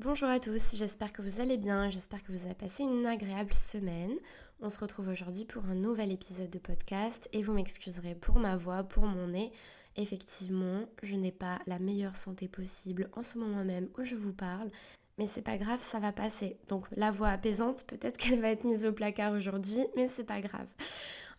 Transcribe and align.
Bonjour 0.00 0.28
à 0.28 0.40
tous, 0.40 0.74
j'espère 0.74 1.12
que 1.12 1.22
vous 1.22 1.40
allez 1.40 1.56
bien, 1.56 1.88
j'espère 1.88 2.24
que 2.24 2.32
vous 2.32 2.44
avez 2.46 2.54
passé 2.54 2.82
une 2.82 3.06
agréable 3.06 3.54
semaine. 3.54 4.16
On 4.60 4.68
se 4.68 4.80
retrouve 4.80 5.06
aujourd'hui 5.06 5.44
pour 5.44 5.64
un 5.66 5.76
nouvel 5.76 6.10
épisode 6.10 6.50
de 6.50 6.58
podcast 6.58 7.28
et 7.32 7.44
vous 7.44 7.52
m'excuserez 7.52 8.16
pour 8.16 8.40
ma 8.40 8.56
voix, 8.56 8.82
pour 8.82 9.04
mon 9.04 9.28
nez. 9.28 9.52
Effectivement, 9.94 10.80
je 11.04 11.14
n'ai 11.14 11.30
pas 11.30 11.60
la 11.68 11.78
meilleure 11.78 12.16
santé 12.16 12.48
possible 12.48 13.08
en 13.12 13.22
ce 13.22 13.38
moment 13.38 13.62
même 13.62 13.88
où 13.96 14.02
je 14.02 14.16
vous 14.16 14.32
parle, 14.32 14.68
mais 15.16 15.28
c'est 15.28 15.42
pas 15.42 15.58
grave, 15.58 15.80
ça 15.80 16.00
va 16.00 16.10
passer. 16.10 16.56
Donc 16.66 16.86
la 16.96 17.12
voix 17.12 17.28
apaisante, 17.28 17.84
peut-être 17.86 18.16
qu'elle 18.18 18.40
va 18.40 18.50
être 18.50 18.64
mise 18.64 18.86
au 18.86 18.92
placard 18.92 19.32
aujourd'hui, 19.32 19.86
mais 19.94 20.08
c'est 20.08 20.24
pas 20.24 20.40
grave. 20.40 20.66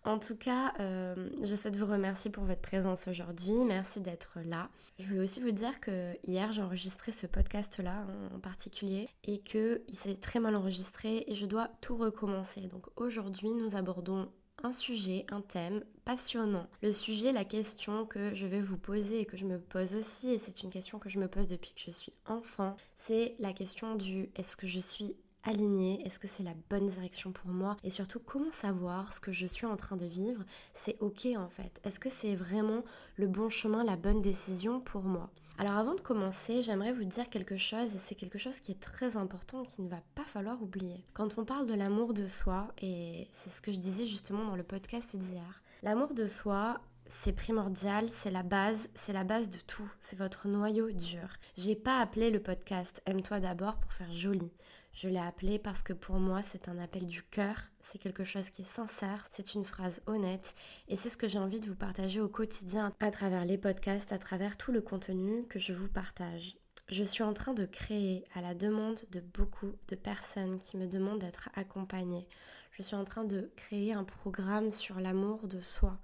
En 0.06 0.20
tout 0.20 0.36
cas, 0.36 0.72
euh, 0.80 1.30
je 1.44 1.56
souhaite 1.56 1.78
vous 1.78 1.88
remercier 1.88 2.30
pour 2.30 2.44
votre 2.44 2.62
présence 2.62 3.08
aujourd'hui. 3.08 3.54
Merci 3.66 4.02
d'être 4.02 4.38
là. 4.46 4.70
Je 5.00 5.08
voulais 5.08 5.22
aussi 5.22 5.42
vous 5.42 5.52
dire 5.52 5.80
que 5.80 6.14
hier, 6.28 6.52
j'ai 6.52 6.62
enregistré 6.62 7.12
ce 7.12 7.26
podcast-là 7.26 8.06
en 8.36 8.40
particulier 8.40 9.10
et 9.24 9.40
qu'il 9.40 9.82
s'est 9.94 10.16
très 10.16 10.40
mal 10.40 10.56
enregistré 10.56 11.26
et 11.28 11.34
je 11.34 11.48
dois 11.48 11.70
tout 11.82 11.96
recommencer. 11.96 12.62
Donc 12.62 12.86
aujourd'hui, 12.98 13.50
nous 13.50 13.76
abordons 13.76 14.30
un 14.64 14.72
sujet, 14.72 15.26
un 15.32 15.42
thème 15.42 15.84
passionnant. 16.06 16.68
Le 16.82 16.92
sujet, 16.92 17.32
la 17.32 17.46
question 17.46 18.06
que 18.06 18.34
je 18.34 18.46
vais 18.46 18.62
vous 18.62 18.78
poser 18.78 19.22
et 19.22 19.26
que 19.26 19.38
je 19.38 19.46
me 19.46 19.60
pose 19.60 19.96
aussi, 19.96 20.30
et 20.30 20.38
c'est 20.38 20.64
une 20.64 20.70
question 20.70 21.00
que 21.00 21.10
je 21.10 21.20
me 21.20 21.28
pose 21.28 21.48
depuis 21.48 21.74
que 21.74 21.82
je 21.82 21.92
suis 21.92 22.14
enfant, 22.28 22.76
c'est 22.96 23.36
la 23.40 23.54
question 23.54 23.96
du 23.96 24.30
est-ce 24.36 24.56
que 24.56 24.68
je 24.68 24.80
suis 24.80 25.16
aligné 25.46 26.06
Est-ce 26.06 26.20
que 26.20 26.28
c'est 26.28 26.44
la 26.44 26.56
bonne 26.70 26.88
direction 26.88 27.32
pour 27.32 27.50
moi 27.50 27.78
Et 27.84 27.90
surtout, 27.90 28.20
comment 28.20 28.52
savoir 28.52 29.14
ce 29.14 29.20
que 29.20 29.32
je 29.32 29.48
suis 29.48 29.66
en 29.66 29.78
train 29.78 29.96
de 29.96 30.06
vivre 30.06 30.44
C'est 30.74 30.98
ok 31.00 31.28
en 31.38 31.50
fait. 31.50 31.80
Est-ce 31.84 32.00
que 32.00 32.10
c'est 32.10 32.36
vraiment 32.36 32.84
le 33.16 33.28
bon 33.28 33.50
chemin, 33.50 33.84
la 33.84 33.96
bonne 33.96 34.22
décision 34.22 34.80
pour 34.80 35.04
moi? 35.04 35.30
Alors 35.58 35.78
avant 35.78 35.96
de 35.96 36.02
commencer, 36.02 36.62
j'aimerais 36.62 36.92
vous 36.92 37.06
dire 37.06 37.30
quelque 37.30 37.56
chose 37.56 37.96
et 37.96 37.98
c'est 37.98 38.16
quelque 38.16 38.38
chose 38.38 38.60
qui 38.60 38.74
est 38.74 38.80
très 38.80 39.16
important 39.16 39.64
qu'il 39.64 39.86
ne 39.86 39.90
va 39.90 40.02
pas 40.14 40.26
falloir 40.26 40.62
oublier. 40.62 41.06
Quand 41.14 41.38
on 41.38 41.46
parle 41.46 41.66
de 41.66 41.74
l'amour 41.74 42.14
de 42.14 42.26
soi, 42.26 42.68
et 42.82 43.30
c'est 43.32 43.50
ce 43.50 43.62
que 43.62 43.72
je 43.72 43.80
disais 43.80 44.06
justement 44.06 44.44
dans 44.44 44.58
le 44.58 44.64
podcast 44.64 45.16
d'hier, 45.16 45.62
l'amour 45.82 46.14
de 46.14 46.26
soi, 46.26 46.82
c'est 47.08 47.32
primordial, 47.32 48.10
c'est 48.10 48.32
la 48.32 48.44
base, 48.44 48.90
c'est 48.96 49.14
la 49.14 49.24
base 49.24 49.50
de 49.50 49.60
tout, 49.60 49.90
c'est 50.02 50.18
votre 50.18 50.50
noyau 50.50 50.92
dur. 50.92 51.30
J'ai 51.58 51.76
pas 51.76 52.00
appelé 52.00 52.32
le 52.32 52.42
podcast 52.42 53.02
Aime-toi 53.06 53.40
d'abord 53.40 53.78
pour 53.78 53.94
faire 53.94 54.14
joli. 54.14 54.52
Je 54.96 55.10
l'ai 55.10 55.20
appelé 55.20 55.60
parce 55.60 55.84
que 55.84 55.92
pour 55.92 56.16
moi, 56.16 56.42
c'est 56.42 56.70
un 56.70 56.80
appel 56.80 57.06
du 57.06 57.22
cœur, 57.22 57.58
c'est 57.84 57.98
quelque 57.98 58.24
chose 58.24 58.50
qui 58.50 58.62
est 58.62 58.66
sincère, 58.66 59.28
c'est 59.30 59.54
une 59.54 59.66
phrase 59.66 60.02
honnête 60.06 60.56
et 60.88 60.96
c'est 60.96 61.10
ce 61.10 61.18
que 61.18 61.28
j'ai 61.28 61.38
envie 61.38 61.60
de 61.60 61.68
vous 61.68 61.76
partager 61.76 62.22
au 62.22 62.30
quotidien 62.30 62.94
à 63.02 63.12
travers 63.12 63.44
les 63.44 63.58
podcasts, 63.58 64.14
à 64.14 64.18
travers 64.18 64.56
tout 64.56 64.72
le 64.72 64.80
contenu 64.80 65.46
que 65.50 65.60
je 65.60 65.74
vous 65.74 65.90
partage. 65.90 66.56
Je 66.88 67.04
suis 67.04 67.24
en 67.24 67.34
train 67.34 67.54
de 67.54 67.66
créer 67.66 68.24
à 68.36 68.42
la 68.42 68.56
demande 68.56 69.02
de 69.12 69.20
beaucoup 69.20 69.74
de 69.90 69.96
personnes 69.96 70.60
qui 70.60 70.78
me 70.78 70.88
demandent 70.88 71.20
d'être 71.20 71.50
accompagnées. 71.56 72.30
Je 72.72 72.82
suis 72.82 72.96
en 72.96 73.04
train 73.04 73.26
de 73.26 73.52
créer 73.58 73.92
un 73.92 74.06
programme 74.06 74.72
sur 74.72 75.02
l'amour 75.02 75.50
de 75.50 75.60
soi. 75.60 76.00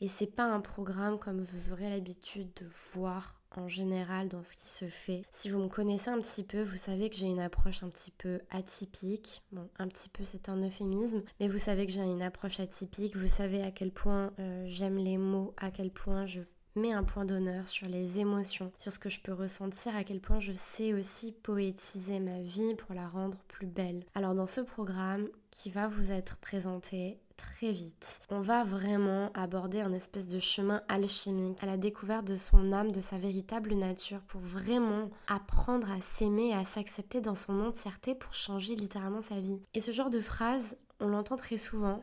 Et 0.00 0.08
c'est 0.08 0.26
pas 0.26 0.44
un 0.44 0.60
programme 0.60 1.18
comme 1.18 1.42
vous 1.42 1.72
aurez 1.72 1.90
l'habitude 1.90 2.50
de 2.60 2.66
voir 2.92 3.34
en 3.56 3.68
général 3.68 4.28
dans 4.28 4.42
ce 4.42 4.54
qui 4.54 4.68
se 4.68 4.86
fait. 4.86 5.22
Si 5.32 5.48
vous 5.48 5.58
me 5.58 5.68
connaissez 5.68 6.10
un 6.10 6.20
petit 6.20 6.44
peu, 6.44 6.62
vous 6.62 6.76
savez 6.76 7.10
que 7.10 7.16
j'ai 7.16 7.26
une 7.26 7.40
approche 7.40 7.82
un 7.82 7.88
petit 7.88 8.10
peu 8.10 8.40
atypique. 8.50 9.42
Bon, 9.52 9.68
un 9.78 9.88
petit 9.88 10.08
peu 10.08 10.24
c'est 10.24 10.48
un 10.48 10.62
euphémisme, 10.62 11.22
mais 11.40 11.48
vous 11.48 11.58
savez 11.58 11.86
que 11.86 11.92
j'ai 11.92 12.02
une 12.02 12.22
approche 12.22 12.60
atypique. 12.60 13.16
Vous 13.16 13.28
savez 13.28 13.62
à 13.62 13.70
quel 13.70 13.90
point 13.90 14.32
euh, 14.38 14.64
j'aime 14.66 14.98
les 14.98 15.18
mots, 15.18 15.54
à 15.56 15.70
quel 15.70 15.90
point 15.90 16.26
je 16.26 16.40
mets 16.76 16.92
un 16.92 17.02
point 17.02 17.24
d'honneur 17.24 17.66
sur 17.66 17.88
les 17.88 18.20
émotions, 18.20 18.72
sur 18.78 18.92
ce 18.92 18.98
que 18.98 19.10
je 19.10 19.20
peux 19.20 19.32
ressentir, 19.32 19.96
à 19.96 20.04
quel 20.04 20.20
point 20.20 20.38
je 20.38 20.52
sais 20.52 20.92
aussi 20.92 21.32
poétiser 21.32 22.20
ma 22.20 22.40
vie 22.40 22.74
pour 22.76 22.94
la 22.94 23.06
rendre 23.08 23.38
plus 23.48 23.66
belle. 23.66 24.04
Alors 24.14 24.34
dans 24.34 24.46
ce 24.46 24.60
programme 24.60 25.28
qui 25.50 25.70
va 25.70 25.88
vous 25.88 26.12
être 26.12 26.36
présenté 26.36 27.18
très 27.38 27.72
vite. 27.72 28.20
On 28.28 28.40
va 28.40 28.64
vraiment 28.64 29.30
aborder 29.32 29.80
un 29.80 29.94
espèce 29.94 30.28
de 30.28 30.40
chemin 30.40 30.82
alchimique 30.88 31.62
à 31.62 31.66
la 31.66 31.78
découverte 31.78 32.26
de 32.26 32.36
son 32.36 32.72
âme, 32.72 32.92
de 32.92 33.00
sa 33.00 33.16
véritable 33.16 33.72
nature, 33.74 34.20
pour 34.28 34.42
vraiment 34.42 35.08
apprendre 35.28 35.90
à 35.90 36.02
s'aimer 36.02 36.52
à 36.52 36.66
s'accepter 36.66 37.22
dans 37.22 37.34
son 37.34 37.64
entièreté 37.64 38.14
pour 38.14 38.34
changer 38.34 38.76
littéralement 38.76 39.22
sa 39.22 39.40
vie. 39.40 39.62
Et 39.72 39.80
ce 39.80 39.92
genre 39.92 40.10
de 40.10 40.20
phrase, 40.20 40.76
on 41.00 41.08
l'entend 41.08 41.36
très 41.36 41.56
souvent. 41.56 42.02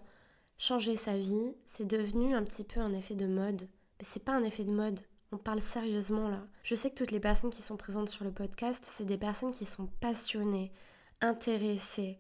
Changer 0.58 0.96
sa 0.96 1.18
vie, 1.18 1.54
c'est 1.66 1.86
devenu 1.86 2.34
un 2.34 2.44
petit 2.44 2.64
peu 2.64 2.80
un 2.80 2.94
effet 2.94 3.16
de 3.16 3.28
mode. 3.28 3.68
Mais 4.00 4.06
c'est 4.06 4.24
pas 4.24 4.34
un 4.34 4.44
effet 4.44 4.64
de 4.64 4.72
mode. 4.72 5.02
On 5.32 5.38
parle 5.38 5.62
sérieusement 5.62 6.30
là. 6.30 6.48
Je 6.64 6.76
sais 6.76 6.90
que 6.90 6.96
toutes 6.96 7.12
les 7.12 7.20
personnes 7.20 7.50
qui 7.50 7.62
sont 7.62 7.76
présentes 7.76 8.10
sur 8.10 8.24
le 8.24 8.32
podcast, 8.32 8.86
c'est 8.88 9.06
des 9.06 9.18
personnes 9.18 9.52
qui 9.52 9.66
sont 9.66 9.88
passionnées, 10.00 10.72
intéressées, 11.20 12.20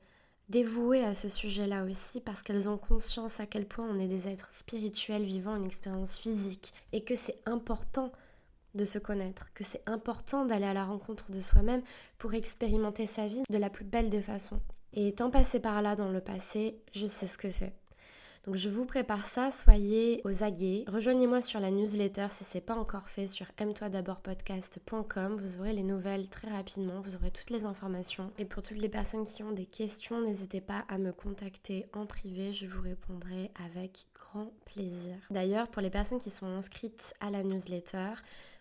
dévouées 0.49 1.03
à 1.03 1.15
ce 1.15 1.29
sujet-là 1.29 1.83
aussi 1.83 2.21
parce 2.21 2.41
qu'elles 2.41 2.69
ont 2.69 2.77
conscience 2.77 3.39
à 3.39 3.45
quel 3.45 3.65
point 3.65 3.87
on 3.89 3.99
est 3.99 4.07
des 4.07 4.27
êtres 4.27 4.51
spirituels 4.53 5.23
vivant 5.23 5.55
une 5.55 5.65
expérience 5.65 6.17
physique 6.17 6.73
et 6.91 7.03
que 7.03 7.15
c'est 7.15 7.39
important 7.45 8.11
de 8.75 8.83
se 8.83 8.99
connaître, 8.99 9.53
que 9.53 9.63
c'est 9.63 9.81
important 9.85 10.45
d'aller 10.45 10.65
à 10.65 10.73
la 10.73 10.85
rencontre 10.85 11.31
de 11.31 11.39
soi-même 11.39 11.81
pour 12.17 12.33
expérimenter 12.33 13.07
sa 13.07 13.27
vie 13.27 13.43
de 13.49 13.57
la 13.57 13.69
plus 13.69 13.85
belle 13.85 14.09
des 14.09 14.21
façons. 14.21 14.59
Et 14.93 15.07
étant 15.07 15.29
passé 15.29 15.59
par 15.59 15.81
là 15.81 15.95
dans 15.95 16.09
le 16.09 16.21
passé, 16.21 16.77
je 16.93 17.07
sais 17.07 17.27
ce 17.27 17.37
que 17.37 17.49
c'est. 17.49 17.73
Donc 18.45 18.57
je 18.57 18.69
vous 18.69 18.85
prépare 18.85 19.25
ça, 19.25 19.49
soyez 19.49 20.21
aux 20.23 20.43
aguets. 20.43 20.83
Rejoignez-moi 20.87 21.41
sur 21.41 21.59
la 21.59 21.71
newsletter 21.71 22.27
si 22.29 22.43
c'est 22.43 22.61
pas 22.61 22.75
encore 22.75 23.09
fait 23.09 23.27
sur 23.27 23.47
aime-toi. 23.57 23.89
Vous 25.37 25.59
aurez 25.59 25.73
les 25.73 25.83
nouvelles 25.83 26.29
très 26.29 26.49
rapidement, 26.49 27.01
vous 27.01 27.15
aurez 27.15 27.31
toutes 27.31 27.49
les 27.49 27.65
informations. 27.65 28.31
Et 28.37 28.45
pour 28.45 28.61
toutes 28.61 28.77
les 28.77 28.89
personnes 28.89 29.25
qui 29.25 29.41
ont 29.41 29.51
des 29.51 29.65
questions, 29.65 30.21
n'hésitez 30.21 30.61
pas 30.61 30.85
à 30.89 30.99
me 30.99 31.11
contacter 31.11 31.87
en 31.93 32.05
privé, 32.05 32.53
je 32.53 32.67
vous 32.67 32.83
répondrai 32.83 33.49
avec 33.65 34.05
grand 34.13 34.51
plaisir. 34.65 35.15
D'ailleurs, 35.31 35.67
pour 35.69 35.81
les 35.81 35.89
personnes 35.89 36.19
qui 36.19 36.29
sont 36.29 36.45
inscrites 36.45 37.15
à 37.21 37.31
la 37.31 37.43
newsletter, 37.43 38.13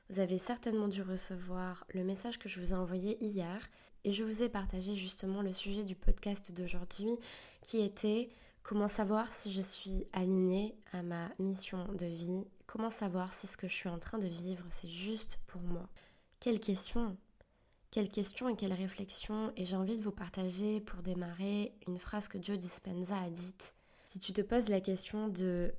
vous 0.09 0.21
avez 0.21 0.39
certainement 0.39 0.89
dû 0.89 1.03
recevoir 1.03 1.85
le 1.93 2.05
message 2.05 2.39
que 2.39 2.49
je 2.49 2.59
vous 2.59 2.73
ai 2.73 2.77
envoyé 2.77 3.23
hier 3.23 3.69
et 4.05 4.13
je 4.13 4.25
vous 4.25 4.43
ai 4.43 4.49
partagé 4.49 4.95
justement 4.95 5.43
le 5.43 5.53
sujet 5.53 5.83
du 5.83 5.95
podcast 5.95 6.53
d'aujourd'hui 6.53 7.17
qui 7.63 7.81
était 7.81 8.31
Comment 8.65 8.89
savoir 8.89 9.31
si 9.31 9.53
je 9.53 9.61
suis 9.61 10.07
alignée 10.15 10.75
à 10.93 11.03
ma 11.03 11.29
mission 11.39 11.85
de 11.93 12.07
vie? 12.07 12.47
Comment 12.67 12.89
savoir 12.89 13.31
si 13.35 13.47
ce 13.47 13.59
que 13.59 13.69
je 13.69 13.75
suis 13.75 13.91
en 13.91 13.99
train 13.99 14.17
de 14.17 14.27
vivre, 14.27 14.65
c'est 14.71 14.89
juste 14.89 15.39
pour 15.47 15.61
moi? 15.61 15.87
Quelle 16.41 16.61
question! 16.61 17.19
Quelle 17.91 18.09
question 18.09 18.49
et 18.49 18.57
quelle 18.57 18.73
réflexion! 18.73 19.53
Et 19.59 19.67
j'ai 19.67 19.77
envie 19.77 19.99
de 19.99 20.03
vous 20.03 20.13
partager 20.13 20.81
pour 20.81 21.03
démarrer 21.03 21.75
une 21.87 21.99
phrase 21.99 22.27
que 22.27 22.43
Joe 22.43 22.59
Dispenza 22.59 23.19
a 23.19 23.29
dite. 23.29 23.75
Si 24.07 24.19
tu 24.19 24.33
te 24.33 24.41
poses 24.41 24.71
la 24.71 24.81
question 24.81 25.29
de 25.29 25.75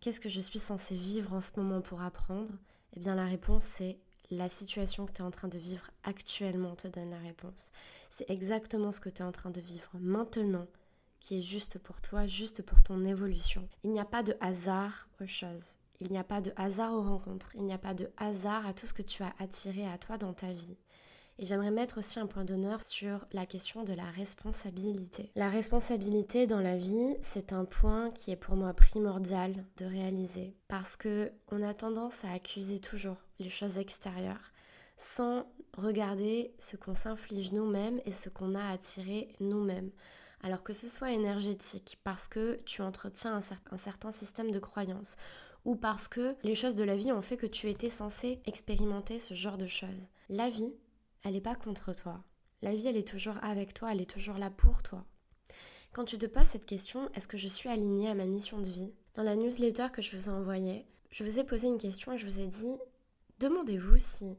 qu'est-ce 0.00 0.18
que 0.18 0.30
je 0.30 0.40
suis 0.40 0.58
censée 0.58 0.96
vivre 0.96 1.34
en 1.34 1.42
ce 1.42 1.50
moment 1.58 1.82
pour 1.82 2.00
apprendre 2.00 2.54
Eh 2.96 3.00
bien 3.00 3.16
la 3.16 3.26
réponse 3.26 3.64
c'est 3.64 3.98
la 4.30 4.48
situation 4.48 5.04
que 5.04 5.12
tu 5.12 5.20
es 5.20 5.26
en 5.26 5.30
train 5.30 5.48
de 5.48 5.58
vivre 5.58 5.90
actuellement 6.04 6.74
te 6.74 6.88
donne 6.88 7.10
la 7.10 7.18
réponse. 7.18 7.70
C'est 8.08 8.30
exactement 8.30 8.92
ce 8.92 9.00
que 9.00 9.10
tu 9.10 9.20
es 9.20 9.26
en 9.26 9.32
train 9.32 9.50
de 9.50 9.60
vivre 9.60 9.90
maintenant 9.92 10.66
qui 11.20 11.38
est 11.38 11.42
juste 11.42 11.78
pour 11.78 12.00
toi, 12.00 12.26
juste 12.26 12.62
pour 12.62 12.82
ton 12.82 13.04
évolution. 13.04 13.68
Il 13.84 13.92
n'y 13.92 14.00
a 14.00 14.04
pas 14.04 14.22
de 14.22 14.36
hasard 14.40 15.08
aux 15.20 15.26
choses. 15.26 15.78
Il 16.00 16.10
n'y 16.10 16.18
a 16.18 16.24
pas 16.24 16.40
de 16.40 16.52
hasard 16.56 16.92
aux 16.94 17.02
rencontres. 17.02 17.52
Il 17.54 17.64
n'y 17.64 17.74
a 17.74 17.78
pas 17.78 17.94
de 17.94 18.10
hasard 18.16 18.66
à 18.66 18.72
tout 18.72 18.86
ce 18.86 18.94
que 18.94 19.02
tu 19.02 19.22
as 19.22 19.34
attiré 19.38 19.86
à 19.86 19.98
toi 19.98 20.16
dans 20.16 20.32
ta 20.32 20.50
vie. 20.50 20.76
Et 21.38 21.46
j'aimerais 21.46 21.70
mettre 21.70 21.98
aussi 21.98 22.18
un 22.18 22.26
point 22.26 22.44
d'honneur 22.44 22.82
sur 22.82 23.26
la 23.32 23.46
question 23.46 23.82
de 23.82 23.94
la 23.94 24.04
responsabilité. 24.10 25.30
La 25.36 25.48
responsabilité 25.48 26.46
dans 26.46 26.60
la 26.60 26.76
vie, 26.76 27.16
c'est 27.22 27.54
un 27.54 27.64
point 27.64 28.10
qui 28.10 28.30
est 28.30 28.36
pour 28.36 28.56
moi 28.56 28.74
primordial 28.74 29.64
de 29.78 29.86
réaliser 29.86 30.54
parce 30.68 30.96
que 30.96 31.32
on 31.50 31.62
a 31.62 31.72
tendance 31.72 32.24
à 32.26 32.32
accuser 32.32 32.78
toujours 32.78 33.16
les 33.38 33.48
choses 33.48 33.78
extérieures 33.78 34.52
sans 34.98 35.46
regarder 35.78 36.52
ce 36.58 36.76
qu'on 36.76 36.94
s'inflige 36.94 37.52
nous-mêmes 37.52 38.00
et 38.04 38.12
ce 38.12 38.28
qu'on 38.28 38.54
a 38.54 38.70
attiré 38.70 39.34
nous-mêmes 39.40 39.90
alors 40.42 40.62
que 40.62 40.72
ce 40.72 40.88
soit 40.88 41.12
énergétique, 41.12 41.98
parce 42.04 42.28
que 42.28 42.60
tu 42.64 42.82
entretiens 42.82 43.34
un, 43.34 43.76
certain 43.76 44.12
système 44.12 44.50
de 44.50 44.58
croyances, 44.58 45.16
ou 45.64 45.76
parce 45.76 46.08
que 46.08 46.34
les 46.42 46.54
choses 46.54 46.74
de 46.74 46.84
la 46.84 46.96
vie 46.96 47.12
ont 47.12 47.22
fait 47.22 47.36
que 47.36 47.46
tu 47.46 47.68
étais 47.68 47.90
censé 47.90 48.40
expérimenter 48.46 49.18
ce 49.18 49.34
genre 49.34 49.58
de 49.58 49.66
choses. 49.66 50.08
La 50.28 50.48
vie, 50.48 50.72
elle 51.22 51.34
n'est 51.34 51.40
pas 51.40 51.54
contre 51.54 51.94
toi. 51.94 52.24
La 52.62 52.74
vie, 52.74 52.86
elle 52.86 52.96
est 52.96 53.08
toujours 53.08 53.36
avec 53.42 53.74
toi, 53.74 53.92
elle 53.92 54.00
est 54.00 54.10
toujours 54.10 54.38
là 54.38 54.50
pour 54.50 54.82
toi. 54.82 55.04
Quand 55.92 56.04
tu 56.04 56.18
te 56.18 56.26
poses 56.26 56.46
cette 56.46 56.66
question, 56.66 57.10
est-ce 57.14 57.28
que 57.28 57.38
je 57.38 57.48
suis 57.48 57.68
alignée 57.68 58.08
à 58.08 58.14
ma 58.14 58.24
mission 58.24 58.58
de 58.58 58.70
vie? 58.70 58.92
Dans 59.14 59.22
la 59.22 59.36
newsletter 59.36 59.88
que 59.92 60.02
je 60.02 60.16
vous 60.16 60.28
ai 60.28 60.32
envoyée, 60.32 60.86
je 61.10 61.24
vous 61.24 61.38
ai 61.38 61.44
posé 61.44 61.66
une 61.66 61.78
question 61.78 62.12
et 62.12 62.18
je 62.18 62.26
vous 62.26 62.40
ai 62.40 62.46
dit, 62.46 62.76
demandez-vous 63.40 63.98
si, 63.98 64.38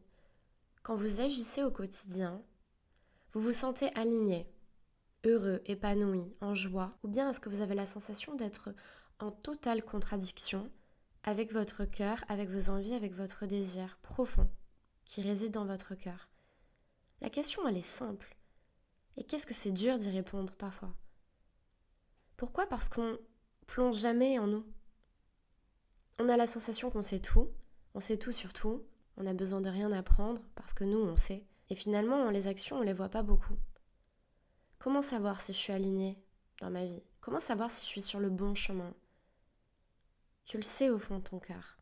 quand 0.82 0.96
vous 0.96 1.20
agissez 1.20 1.62
au 1.62 1.70
quotidien, 1.70 2.42
vous 3.34 3.42
vous 3.42 3.54
sentez 3.54 3.94
aligné 3.96 4.48
heureux, 5.26 5.62
épanoui, 5.66 6.34
en 6.42 6.56
joie 6.56 6.98
Ou 7.04 7.08
bien 7.08 7.30
est-ce 7.30 7.40
que 7.40 7.50
vous 7.50 7.62
avez 7.62 7.76
la 7.76 7.86
sensation 7.86 8.36
d'être 8.36 8.74
en 9.20 9.32
totale 9.32 9.84
contradiction 9.84 10.70
avec 11.24 11.52
votre 11.52 11.86
cœur, 11.86 12.24
avec 12.28 12.50
vos 12.50 12.70
envies, 12.70 12.94
avec 12.94 13.14
votre 13.14 13.46
désir 13.46 14.00
profond 14.02 14.50
qui 15.06 15.22
réside 15.22 15.52
dans 15.52 15.66
votre 15.66 15.96
cœur? 15.96 16.30
La 17.22 17.30
question, 17.30 17.68
elle 17.68 17.78
est 17.78 17.82
simple. 17.82 18.36
Et 19.18 19.24
qu'est-ce 19.24 19.46
que 19.46 19.54
c'est 19.54 19.72
dur 19.72 19.98
d'y 19.98 20.10
répondre 20.10 20.54
parfois? 20.54 20.94
Pourquoi? 22.38 22.66
Parce 22.66 22.90
qu'on 22.90 23.20
plonge 23.68 24.00
jamais 24.00 24.40
en 24.40 24.48
nous. 24.48 24.66
On 26.18 26.30
a 26.30 26.38
la 26.38 26.48
sensation 26.48 26.90
qu'on 26.90 27.04
sait 27.04 27.20
tout, 27.20 27.50
on 27.94 28.00
sait 28.00 28.18
tout 28.18 28.32
sur 28.32 28.54
tout, 28.54 28.84
on 29.18 29.26
a 29.28 29.34
besoin 29.34 29.62
de 29.62 29.70
rien 29.70 29.92
apprendre 29.92 30.42
parce 30.56 30.74
que 30.74 30.84
nous 30.84 31.00
on 31.00 31.16
sait. 31.18 31.46
Et 31.70 31.76
finalement, 31.76 32.30
les 32.32 32.48
actions, 32.48 32.78
on 32.78 32.82
les 32.82 32.94
voit 32.94 33.10
pas 33.10 33.24
beaucoup. 33.24 33.56
Comment 34.84 35.04
savoir 35.04 35.40
si 35.40 35.54
je 35.54 35.60
suis 35.60 35.74
alignée 35.74 36.18
dans 36.60 36.72
ma 36.72 36.84
vie? 36.84 37.04
Comment 37.20 37.40
savoir 37.40 37.70
si 37.70 37.86
je 37.86 37.88
suis 37.88 38.02
sur 38.02 38.20
le 38.20 38.32
bon 38.32 38.56
chemin? 38.56 38.96
Tu 40.46 40.58
le 40.58 40.64
sais 40.64 40.90
au 40.90 40.98
fond 40.98 41.20
de 41.20 41.24
ton 41.24 41.38
cœur. 41.38 41.78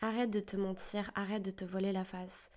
Arrête 0.00 0.30
de 0.30 0.38
te 0.38 0.56
mentir, 0.56 1.10
arrête 1.16 1.42
de 1.42 1.50
te 1.50 1.64
voler 1.64 1.90
la 1.90 2.04
face. 2.04 2.52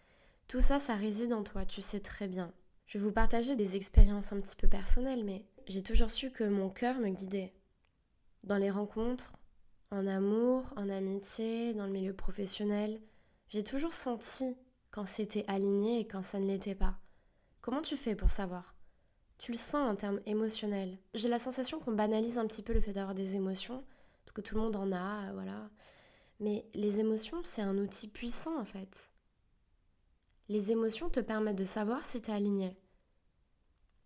Tout 0.48 0.60
ça, 0.60 0.78
ça 0.78 0.94
réside 0.94 1.34
en 1.34 1.42
toi, 1.42 1.66
tu 1.66 1.82
sais 1.82 2.00
très 2.00 2.28
bien. 2.28 2.54
Je 2.86 3.00
vais 3.00 3.04
vous 3.04 3.12
partager 3.12 3.56
des 3.56 3.76
expériences 3.76 4.32
un 4.34 4.40
petit 4.40 4.56
peu 4.56 4.68
personnelles, 4.68 5.24
mais 5.24 5.44
j'ai 5.66 5.82
toujours 5.82 6.12
su 6.12 6.30
que 6.30 6.44
mon 6.44 6.70
cœur 6.70 7.00
me 7.00 7.10
guidait. 7.10 7.56
Dans 8.44 8.58
les 8.58 8.70
rencontres, 8.70 9.36
en 9.90 10.06
amour, 10.06 10.72
en 10.76 10.90
amitié, 10.90 11.74
dans 11.74 11.88
le 11.88 11.92
milieu 11.92 12.14
professionnel, 12.14 13.02
j'ai 13.50 13.64
toujours 13.64 13.94
senti 13.94 14.56
quand 14.92 15.08
c'était 15.08 15.46
aligné 15.48 16.02
et 16.02 16.08
quand 16.08 16.22
ça 16.22 16.38
ne 16.38 16.46
l'était 16.46 16.76
pas. 16.76 17.00
Comment 17.62 17.82
tu 17.82 17.98
fais 17.98 18.16
pour 18.16 18.30
savoir? 18.30 18.73
Tu 19.44 19.52
le 19.52 19.58
sens 19.58 19.92
en 19.92 19.98
termes 19.98 20.22
émotionnels. 20.26 20.98
J'ai 21.16 21.28
la 21.28 21.38
sensation 21.38 21.78
qu'on 21.78 21.92
banalise 21.92 22.38
un 22.38 22.48
petit 22.48 22.64
peu 22.64 22.72
le 22.72 22.80
fait 22.80 22.94
d'avoir 22.94 23.14
des 23.14 23.36
émotions, 23.36 23.84
parce 24.24 24.32
que 24.32 24.40
tout 24.40 24.56
le 24.56 24.62
monde 24.62 24.78
en 24.78 24.94
a, 24.94 25.34
voilà. 25.34 25.70
Mais 26.40 26.66
les 26.74 27.02
émotions, 27.02 27.42
c'est 27.44 27.62
un 27.62 27.78
outil 27.78 28.08
puissant 28.08 28.58
en 28.58 28.64
fait. 28.64 29.12
Les 30.48 30.72
émotions 30.72 31.10
te 31.10 31.20
permettent 31.20 31.58
de 31.58 31.66
savoir 31.66 32.06
si 32.06 32.22
tu 32.22 32.32
es 32.32 32.34
aligné. 32.34 32.78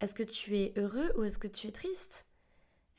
Est-ce 0.01 0.15
que 0.15 0.23
tu 0.23 0.57
es 0.57 0.73
heureux 0.75 1.11
ou 1.19 1.23
est-ce 1.23 1.37
que 1.37 1.47
tu 1.47 1.67
es 1.67 1.71
triste? 1.71 2.25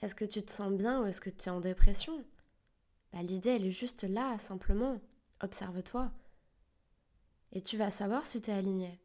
Est-ce 0.00 0.14
que 0.14 0.24
tu 0.24 0.40
te 0.40 0.52
sens 0.52 0.70
bien 0.70 1.02
ou 1.02 1.06
est-ce 1.06 1.20
que 1.20 1.30
tu 1.30 1.48
es 1.48 1.50
en 1.50 1.58
dépression? 1.58 2.24
Bah, 3.12 3.24
L'idée, 3.24 3.50
elle 3.50 3.66
est 3.66 3.72
juste 3.72 4.04
là, 4.04 4.38
simplement. 4.38 5.00
Observe-toi 5.40 6.12
et 7.50 7.62
tu 7.62 7.76
vas 7.76 7.90
savoir 7.90 8.24
si 8.24 8.40
tu 8.40 8.52
es 8.52 8.54
aligné. 8.54 9.00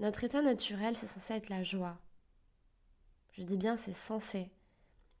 Notre 0.00 0.24
état 0.24 0.42
naturel, 0.42 0.96
c'est 0.96 1.06
censé 1.06 1.34
être 1.34 1.50
la 1.50 1.62
joie. 1.62 2.00
Je 3.36 3.42
dis 3.42 3.56
bien 3.56 3.76
c'est 3.76 3.92
censé. 3.92 4.50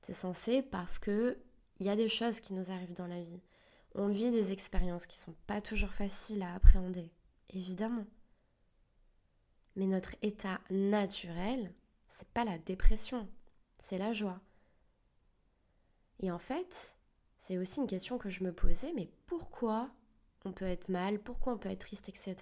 C'est 0.00 0.14
censé 0.14 0.62
parce 0.62 0.98
que 0.98 1.38
il 1.78 1.86
y 1.86 1.90
a 1.90 1.96
des 1.96 2.08
choses 2.08 2.40
qui 2.40 2.54
nous 2.54 2.70
arrivent 2.70 2.94
dans 2.94 3.06
la 3.06 3.20
vie. 3.20 3.42
On 3.94 4.08
vit 4.08 4.30
des 4.30 4.52
expériences 4.52 5.06
qui 5.06 5.18
sont 5.18 5.34
pas 5.46 5.60
toujours 5.60 5.92
faciles 5.92 6.42
à 6.42 6.54
appréhender, 6.54 7.12
évidemment. 7.50 8.06
Mais 9.74 9.86
notre 9.86 10.14
état 10.22 10.60
naturel, 10.70 11.74
c'est 12.08 12.28
pas 12.28 12.44
la 12.44 12.58
dépression, 12.58 13.28
c'est 13.78 13.98
la 13.98 14.12
joie. 14.12 14.40
Et 16.20 16.30
en 16.30 16.38
fait, 16.38 16.96
c'est 17.38 17.58
aussi 17.58 17.80
une 17.80 17.86
question 17.86 18.16
que 18.16 18.30
je 18.30 18.42
me 18.42 18.52
posais, 18.52 18.92
mais 18.94 19.10
pourquoi 19.26 19.90
on 20.46 20.52
peut 20.52 20.66
être 20.66 20.88
mal, 20.88 21.18
pourquoi 21.18 21.52
on 21.52 21.58
peut 21.58 21.70
être 21.70 21.80
triste, 21.80 22.08
etc. 22.08 22.36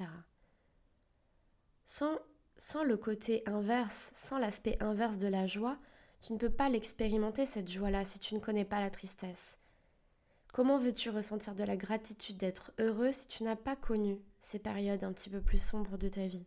Sans, 1.87 2.19
sans 2.57 2.85
le 2.85 2.97
côté 2.97 3.43
inverse, 3.47 4.13
sans 4.17 4.39
l'aspect 4.39 4.77
inverse 4.81 5.19
de 5.19 5.29
la 5.29 5.47
joie, 5.47 5.79
tu 6.23 6.33
ne 6.33 6.39
peux 6.39 6.51
pas 6.51 6.69
l'expérimenter, 6.69 7.47
cette 7.47 7.71
joie-là, 7.71 8.05
si 8.05 8.19
tu 8.19 8.35
ne 8.35 8.41
connais 8.41 8.65
pas 8.65 8.81
la 8.81 8.91
tristesse. 8.91 9.59
Comment 10.53 10.79
veux-tu 10.79 11.11
ressentir 11.11 11.55
de 11.55 11.65
la 11.65 11.77
gratitude 11.77 12.37
d'être 12.37 12.73
heureux 12.79 13.13
si 13.13 13.27
tu 13.29 13.43
n'as 13.43 13.57
pas 13.57 13.77
connu 13.77 14.21
ces 14.41 14.59
périodes 14.59 15.05
un 15.05 15.13
petit 15.13 15.29
peu 15.29 15.41
plus 15.41 15.63
sombres 15.63 15.99
de 15.99 16.09
ta 16.09 16.27
vie? 16.27 16.47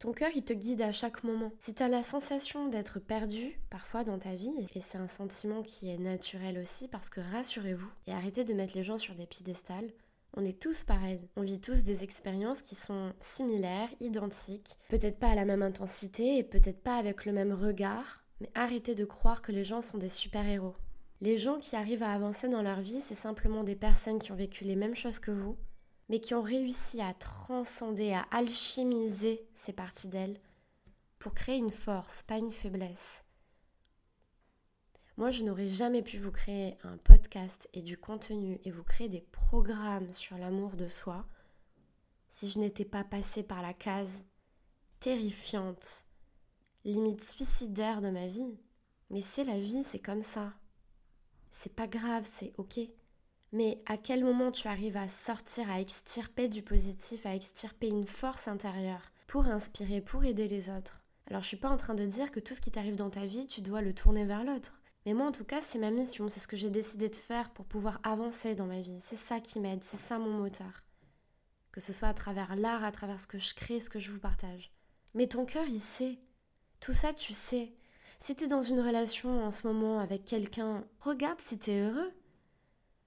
Ton 0.00 0.12
cœur, 0.12 0.30
il 0.34 0.42
te 0.42 0.54
guide 0.54 0.82
à 0.82 0.92
chaque 0.92 1.24
moment. 1.24 1.52
Si 1.58 1.74
tu 1.74 1.82
as 1.82 1.88
la 1.88 2.02
sensation 2.02 2.68
d'être 2.68 2.98
perdu, 2.98 3.60
parfois 3.68 4.02
dans 4.02 4.18
ta 4.18 4.34
vie, 4.34 4.52
et 4.74 4.80
c'est 4.80 4.98
un 4.98 5.08
sentiment 5.08 5.62
qui 5.62 5.90
est 5.90 5.98
naturel 5.98 6.58
aussi, 6.58 6.88
parce 6.88 7.10
que 7.10 7.20
rassurez-vous, 7.20 7.92
et 8.06 8.12
arrêtez 8.12 8.44
de 8.44 8.54
mettre 8.54 8.74
les 8.76 8.82
gens 8.82 8.98
sur 8.98 9.14
des 9.14 9.26
piédestals, 9.26 9.92
on 10.34 10.44
est 10.44 10.58
tous 10.58 10.84
pareils. 10.84 11.28
On 11.36 11.42
vit 11.42 11.60
tous 11.60 11.82
des 11.82 12.04
expériences 12.04 12.62
qui 12.62 12.74
sont 12.74 13.12
similaires, 13.20 13.88
identiques, 14.00 14.76
peut-être 14.88 15.18
pas 15.18 15.30
à 15.30 15.34
la 15.34 15.44
même 15.44 15.62
intensité 15.62 16.38
et 16.38 16.44
peut-être 16.44 16.82
pas 16.82 16.96
avec 16.96 17.24
le 17.24 17.32
même 17.32 17.52
regard, 17.52 18.22
mais 18.40 18.50
arrêtez 18.54 18.94
de 18.94 19.04
croire 19.04 19.42
que 19.42 19.52
les 19.52 19.64
gens 19.64 19.82
sont 19.82 19.98
des 19.98 20.08
super-héros. 20.08 20.76
Les 21.20 21.36
gens 21.36 21.58
qui 21.58 21.76
arrivent 21.76 22.02
à 22.02 22.12
avancer 22.12 22.48
dans 22.48 22.62
leur 22.62 22.80
vie, 22.80 23.00
c'est 23.00 23.14
simplement 23.14 23.64
des 23.64 23.76
personnes 23.76 24.18
qui 24.18 24.32
ont 24.32 24.36
vécu 24.36 24.64
les 24.64 24.76
mêmes 24.76 24.94
choses 24.94 25.18
que 25.18 25.30
vous, 25.30 25.56
mais 26.08 26.20
qui 26.20 26.34
ont 26.34 26.42
réussi 26.42 27.00
à 27.00 27.12
transcender, 27.14 28.12
à 28.12 28.26
alchimiser 28.30 29.46
ces 29.54 29.72
parties 29.72 30.08
d'elles 30.08 30.38
pour 31.18 31.34
créer 31.34 31.56
une 31.56 31.70
force, 31.70 32.22
pas 32.22 32.38
une 32.38 32.50
faiblesse. 32.50 33.24
Moi, 35.20 35.30
je 35.30 35.44
n'aurais 35.44 35.68
jamais 35.68 36.00
pu 36.00 36.16
vous 36.16 36.30
créer 36.30 36.78
un 36.82 36.96
podcast 36.96 37.68
et 37.74 37.82
du 37.82 37.98
contenu 37.98 38.58
et 38.64 38.70
vous 38.70 38.82
créer 38.82 39.10
des 39.10 39.20
programmes 39.32 40.10
sur 40.14 40.38
l'amour 40.38 40.76
de 40.76 40.86
soi 40.86 41.26
si 42.30 42.48
je 42.48 42.58
n'étais 42.58 42.86
pas 42.86 43.04
passée 43.04 43.42
par 43.42 43.60
la 43.60 43.74
case 43.74 44.24
terrifiante, 44.98 46.06
limite 46.86 47.22
suicidaire 47.22 48.00
de 48.00 48.08
ma 48.08 48.28
vie. 48.28 48.56
Mais 49.10 49.20
c'est 49.20 49.44
la 49.44 49.60
vie, 49.60 49.84
c'est 49.84 49.98
comme 49.98 50.22
ça. 50.22 50.54
C'est 51.50 51.74
pas 51.76 51.86
grave, 51.86 52.26
c'est 52.26 52.54
ok. 52.56 52.80
Mais 53.52 53.82
à 53.84 53.98
quel 53.98 54.24
moment 54.24 54.50
tu 54.50 54.68
arrives 54.68 54.96
à 54.96 55.08
sortir, 55.08 55.70
à 55.70 55.82
extirper 55.82 56.48
du 56.48 56.62
positif, 56.62 57.26
à 57.26 57.34
extirper 57.34 57.88
une 57.88 58.06
force 58.06 58.48
intérieure 58.48 59.12
pour 59.26 59.44
inspirer, 59.44 60.00
pour 60.00 60.24
aider 60.24 60.48
les 60.48 60.70
autres? 60.70 61.04
Alors 61.26 61.42
je 61.42 61.48
suis 61.48 61.58
pas 61.58 61.68
en 61.68 61.76
train 61.76 61.94
de 61.94 62.06
dire 62.06 62.30
que 62.30 62.40
tout 62.40 62.54
ce 62.54 62.62
qui 62.62 62.70
t'arrive 62.70 62.96
dans 62.96 63.10
ta 63.10 63.26
vie, 63.26 63.46
tu 63.46 63.60
dois 63.60 63.82
le 63.82 63.92
tourner 63.92 64.24
vers 64.24 64.44
l'autre. 64.44 64.79
Mais 65.06 65.14
moi, 65.14 65.26
en 65.26 65.32
tout 65.32 65.44
cas, 65.44 65.62
c'est 65.62 65.78
ma 65.78 65.90
mission, 65.90 66.28
c'est 66.28 66.40
ce 66.40 66.48
que 66.48 66.56
j'ai 66.56 66.70
décidé 66.70 67.08
de 67.08 67.16
faire 67.16 67.50
pour 67.50 67.64
pouvoir 67.64 68.00
avancer 68.02 68.54
dans 68.54 68.66
ma 68.66 68.80
vie. 68.80 69.00
C'est 69.00 69.16
ça 69.16 69.40
qui 69.40 69.58
m'aide, 69.58 69.82
c'est 69.82 69.96
ça 69.96 70.18
mon 70.18 70.30
moteur. 70.30 70.84
Que 71.72 71.80
ce 71.80 71.92
soit 71.92 72.08
à 72.08 72.14
travers 72.14 72.54
l'art, 72.56 72.84
à 72.84 72.92
travers 72.92 73.18
ce 73.18 73.26
que 73.26 73.38
je 73.38 73.54
crée, 73.54 73.80
ce 73.80 73.90
que 73.90 74.00
je 74.00 74.10
vous 74.10 74.18
partage. 74.18 74.72
Mais 75.14 75.26
ton 75.26 75.46
cœur, 75.46 75.66
il 75.68 75.80
sait. 75.80 76.18
Tout 76.80 76.92
ça, 76.92 77.12
tu 77.12 77.32
sais. 77.32 77.72
Si 78.18 78.36
tu 78.36 78.44
es 78.44 78.48
dans 78.48 78.60
une 78.60 78.80
relation 78.80 79.44
en 79.44 79.50
ce 79.50 79.66
moment 79.66 79.98
avec 79.98 80.26
quelqu'un, 80.26 80.84
regarde 81.00 81.40
si 81.40 81.58
tu 81.58 81.70
es 81.70 81.80
heureux. 81.80 82.12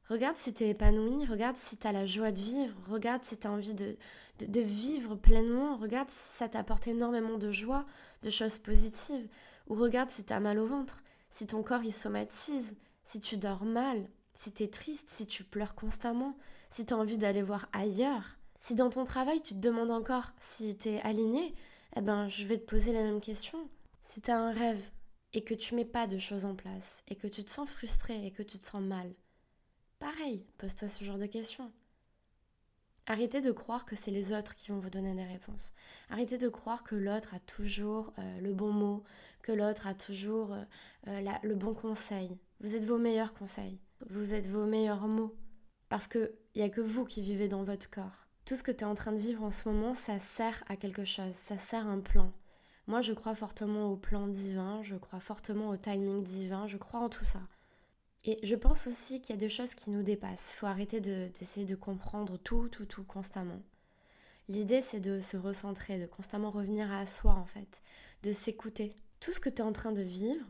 Regarde 0.10 0.38
si 0.38 0.54
tu 0.54 0.64
es 0.64 0.70
épanoui, 0.70 1.26
regarde 1.26 1.56
si 1.56 1.78
tu 1.78 1.88
as 1.88 1.92
la 1.92 2.06
joie 2.06 2.32
de 2.32 2.40
vivre, 2.40 2.76
regarde 2.90 3.24
si 3.24 3.38
tu 3.38 3.48
as 3.48 3.52
envie 3.52 3.74
de, 3.74 3.96
vivre 4.40 5.16
pleinement, 5.16 5.78
regarde 5.78 6.10
si 6.10 6.38
ça 6.38 6.50
t'apporte 6.50 6.88
énormément 6.88 7.38
de 7.38 7.52
joie, 7.52 7.86
de 8.22 8.30
choses 8.30 8.60
positives, 8.60 9.28
ou 9.68 9.76
regarde 9.76 10.10
si 10.10 10.26
tu 10.26 10.34
as 10.34 10.40
mal 10.40 10.60
au 10.60 10.68
ventre 10.68 11.04
si 11.34 11.48
ton 11.48 11.64
corps 11.64 11.84
y 11.84 11.92
somatise, 11.92 12.76
si 13.04 13.20
tu 13.20 13.38
dors 13.38 13.66
mal, 13.66 14.08
si 14.36 14.54
tu 14.54 14.64
es 14.64 14.68
triste, 14.70 15.10
si 15.10 15.26
tu 15.26 15.44
pleures 15.44 15.74
constamment, 15.74 16.38
si 16.70 16.86
tu 16.86 16.94
as 16.94 16.98
envie 16.98 17.18
d'aller 17.18 17.42
voir 17.42 17.68
ailleurs, 17.74 18.38
si 18.60 18.76
dans 18.76 18.92
ton 18.92 19.04
travail 19.04 19.42
tu 19.42 19.56
te 19.56 19.60
demandes 19.60 19.90
encore 19.90 20.32
si 20.40 20.78
tu 20.78 20.90
es 20.90 21.02
aligné, 21.02 21.56
eh 21.96 22.02
ben 22.02 22.30
je 22.30 22.46
vais 22.46 22.60
te 22.60 22.70
poser 22.70 22.94
la 22.94 23.02
même 23.02 23.20
question. 23.20 23.68
Si 24.04 24.22
tu 24.22 24.30
as 24.30 24.40
un 24.40 24.52
rêve 24.52 24.84
et 25.34 25.44
que 25.44 25.56
tu 25.56 25.74
mets 25.74 25.86
pas 25.86 26.06
de 26.06 26.20
choses 26.20 26.46
en 26.46 26.54
place 26.54 27.02
et 27.08 27.16
que 27.16 27.28
tu 27.28 27.44
te 27.44 27.50
sens 27.50 27.68
frustré 27.68 28.28
et 28.28 28.32
que 28.32 28.44
tu 28.44 28.60
te 28.60 28.68
sens 28.68 28.84
mal, 28.84 29.12
pareil, 29.98 30.46
pose-toi 30.60 30.88
ce 30.88 31.04
genre 31.04 31.18
de 31.18 31.26
questions. 31.26 31.72
Arrêtez 33.06 33.42
de 33.42 33.52
croire 33.52 33.86
que 33.86 33.98
c'est 33.98 34.12
les 34.12 34.32
autres 34.32 34.56
qui 34.56 34.72
vont 34.72 34.80
vous 34.80 34.90
donner 34.90 35.14
des 35.14 35.26
réponses. 35.26 35.74
Arrêtez 36.10 36.38
de 36.38 36.48
croire 36.48 36.84
que 36.84 36.96
l'autre 36.96 37.34
a 37.36 37.40
toujours 37.40 38.14
euh, 38.18 38.40
le 38.40 38.54
bon 38.54 38.72
mot, 38.72 39.04
que 39.42 39.52
l'autre 39.52 39.88
a 39.88 39.94
toujours 39.94 40.54
euh, 40.54 40.64
euh, 41.08 41.32
le 41.44 41.56
bon 41.56 41.74
conseil. 41.74 42.38
Vous 42.62 42.76
êtes 42.78 42.86
vos 42.86 42.98
meilleurs 42.98 43.34
conseils. 43.34 43.78
Vous 44.10 44.34
êtes 44.34 44.48
vos 44.48 44.66
meilleurs 44.66 45.08
mots. 45.08 45.36
Parce 45.90 46.08
qu'il 46.08 46.32
n'y 46.56 46.62
a 46.62 46.70
que 46.70 46.80
vous 46.80 47.04
qui 47.04 47.22
vivez 47.22 47.50
dans 47.50 47.64
votre 47.64 47.90
corps. 47.90 48.26
Tout 48.46 48.56
ce 48.56 48.64
que 48.64 48.72
tu 48.72 48.80
es 48.80 48.88
en 48.88 48.96
train 48.96 49.12
de 49.12 49.18
vivre 49.18 49.44
en 49.44 49.52
ce 49.52 49.68
moment, 49.68 49.94
ça 49.94 50.18
sert 50.20 50.64
à 50.70 50.78
quelque 50.78 51.04
chose. 51.04 51.34
Ça 51.34 51.58
sert 51.58 51.86
à 51.86 51.92
un 51.92 52.00
plan. 52.00 52.32
Moi, 52.88 53.02
je 53.02 53.12
crois 53.12 53.36
fortement 53.36 53.92
au 53.92 53.98
plan 53.98 54.28
divin. 54.28 54.82
Je 54.82 54.96
crois 54.96 55.20
fortement 55.20 55.70
au 55.70 55.78
timing 55.78 56.24
divin. 56.24 56.68
Je 56.68 56.78
crois 56.78 57.02
en 57.02 57.10
tout 57.10 57.26
ça. 57.26 57.42
Et 58.26 58.40
je 58.44 58.56
pense 58.56 58.88
aussi 58.88 59.20
qu'il 59.22 59.36
y 59.36 59.38
a 59.38 59.40
des 59.40 59.50
choses 59.50 59.76
qui 59.76 59.90
nous 59.90 60.04
dépassent. 60.04 60.54
Il 60.54 60.58
faut 60.58 60.66
arrêter 60.66 61.02
d'essayer 61.02 61.66
de, 61.66 61.76
comprendre 61.76 62.38
tout, 62.38 62.70
tout, 62.70 62.86
tout 62.86 63.04
constamment. 63.04 63.62
L'idée, 64.48 64.82
c'est 64.82 65.00
de 65.00 65.20
se 65.20 65.38
recentrer, 65.38 66.00
de 66.00 66.06
constamment 66.06 66.52
revenir 66.52 66.92
à 66.92 67.06
soi, 67.06 67.34
en 67.34 67.46
fait, 67.46 67.82
de 68.24 68.32
s'écouter. 68.32 68.96
Tout 69.20 69.32
ce 69.32 69.40
que 69.40 69.50
tu 69.50 69.58
es 69.58 69.62
en 69.62 69.74
train 69.74 69.92
de 69.92 70.02
vivre, 70.02 70.46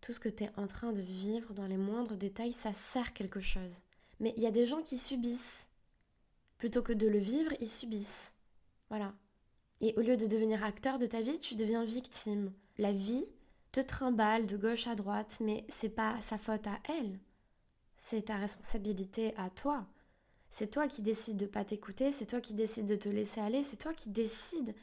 tout 0.00 0.12
ce 0.12 0.20
que 0.20 0.28
tu 0.28 0.44
es 0.44 0.50
en 0.56 0.66
train 0.66 0.92
de 0.92 1.00
vivre 1.00 1.52
dans 1.52 1.66
les 1.66 1.76
moindres 1.76 2.16
détails, 2.16 2.52
ça 2.52 2.72
sert 2.72 3.12
quelque 3.12 3.40
chose. 3.40 3.82
Mais 4.20 4.32
il 4.36 4.42
y 4.42 4.46
a 4.46 4.52
des 4.52 4.66
gens 4.66 4.82
qui 4.82 4.98
subissent. 4.98 5.68
Plutôt 6.58 6.82
que 6.82 6.92
de 6.92 7.06
le 7.06 7.18
vivre, 7.18 7.52
ils 7.60 7.68
subissent. 7.68 8.32
Voilà. 8.88 9.14
Et 9.80 9.94
au 9.96 10.00
lieu 10.00 10.16
de 10.16 10.26
devenir 10.26 10.64
acteur 10.64 10.98
de 10.98 11.06
ta 11.06 11.20
vie, 11.20 11.38
tu 11.38 11.54
deviens 11.54 11.84
victime. 11.84 12.52
La 12.78 12.92
vie, 12.92 13.26
te 13.76 13.80
trimballe 13.82 14.46
de 14.46 14.56
gauche 14.56 14.86
à 14.86 14.94
droite, 14.94 15.36
mais 15.40 15.66
c'est 15.68 15.90
pas 15.90 16.18
sa 16.22 16.38
faute 16.38 16.66
à 16.66 16.78
elle. 16.88 17.18
C'est 17.98 18.22
ta 18.22 18.36
responsabilité 18.36 19.34
à 19.36 19.50
toi. 19.50 19.84
C'est 20.50 20.70
toi 20.70 20.88
qui 20.88 21.02
décides 21.02 21.36
de 21.36 21.44
pas 21.44 21.62
t'écouter, 21.62 22.10
c'est 22.10 22.24
toi 22.24 22.40
qui 22.40 22.54
décides 22.54 22.86
de 22.86 22.96
te 22.96 23.10
laisser 23.10 23.38
aller, 23.38 23.62
c'est 23.64 23.76
toi 23.76 23.92
qui 23.92 24.08
décides 24.08 24.74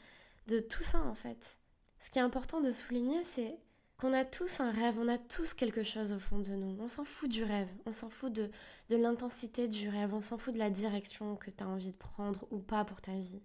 de 0.46 0.60
tout 0.60 0.84
ça 0.84 1.02
en 1.02 1.16
fait. 1.16 1.58
Ce 2.00 2.12
qui 2.12 2.20
est 2.20 2.22
important 2.22 2.62
de 2.62 2.70
souligner, 2.70 3.24
c'est 3.24 3.58
qu'on 3.98 4.14
a 4.14 4.26
tous 4.26 4.60
un 4.60 4.72
rêve, 4.72 4.98
on 5.00 5.08
a 5.08 5.18
tous 5.18 5.54
quelque 5.54 5.84
chose 5.84 6.14
au 6.14 6.20
fond 6.20 6.40
de 6.40 6.54
nous. 6.54 6.78
On 6.80 6.88
s'en 6.88 7.06
fout 7.06 7.30
du 7.30 7.44
rêve, 7.44 7.70
on 7.86 7.92
s'en 7.92 8.10
fout 8.10 8.34
de, 8.34 8.50
de 8.90 8.96
l'intensité 8.96 9.68
du 9.68 9.90
rêve, 9.90 10.14
on 10.14 10.22
s'en 10.22 10.38
fout 10.38 10.54
de 10.54 10.60
la 10.60 10.70
direction 10.70 11.36
que 11.36 11.52
tu 11.52 11.64
as 11.64 11.68
envie 11.68 11.92
de 11.92 11.98
prendre 11.98 12.48
ou 12.52 12.60
pas 12.60 12.86
pour 12.86 13.02
ta 13.02 13.14
vie. 13.14 13.42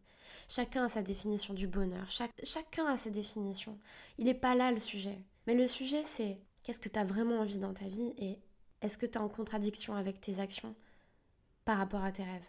Chacun 0.49 0.85
a 0.85 0.89
sa 0.89 1.03
définition 1.03 1.55
du 1.55 1.67
bonheur, 1.67 2.09
chacun 2.11 2.87
a 2.87 2.97
ses 2.97 3.11
définitions. 3.11 3.79
Il 4.19 4.25
n'est 4.25 4.35
pas 4.35 4.55
là 4.55 4.73
le 4.73 4.79
sujet. 4.79 5.19
Mais 5.47 5.55
le 5.55 5.67
sujet, 5.67 6.03
c'est 6.05 6.39
qu'est-ce 6.63 6.81
que 6.81 6.89
tu 6.89 6.99
as 6.99 7.05
vraiment 7.05 7.41
envie 7.41 7.59
dans 7.59 7.75
ta 7.75 7.87
vie 7.87 8.13
et 8.19 8.39
est-ce 8.81 8.99
que 8.99 9.07
tu 9.07 9.15
es 9.15 9.19
en 9.19 9.29
contradiction 9.29 9.95
avec 9.95 10.21
tes 10.21 10.41
actions 10.41 10.75
par 11.65 11.79
rapport 11.79 12.05
à 12.05 12.13
tes 12.13 12.23
rêves? 12.23 12.49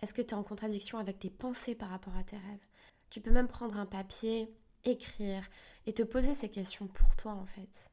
Est-ce 0.00 0.12
que 0.12 0.22
tu 0.22 0.30
es 0.30 0.34
en 0.34 0.42
contradiction 0.42 0.98
avec 0.98 1.18
tes 1.18 1.30
pensées 1.30 1.74
par 1.74 1.90
rapport 1.90 2.16
à 2.16 2.24
tes 2.24 2.36
rêves? 2.36 2.66
Tu 3.10 3.20
peux 3.20 3.30
même 3.30 3.48
prendre 3.48 3.76
un 3.76 3.86
papier, 3.86 4.52
écrire 4.84 5.44
et 5.86 5.92
te 5.92 6.02
poser 6.02 6.34
ces 6.34 6.48
questions 6.48 6.86
pour 6.86 7.16
toi 7.16 7.32
en 7.32 7.46
fait. 7.46 7.90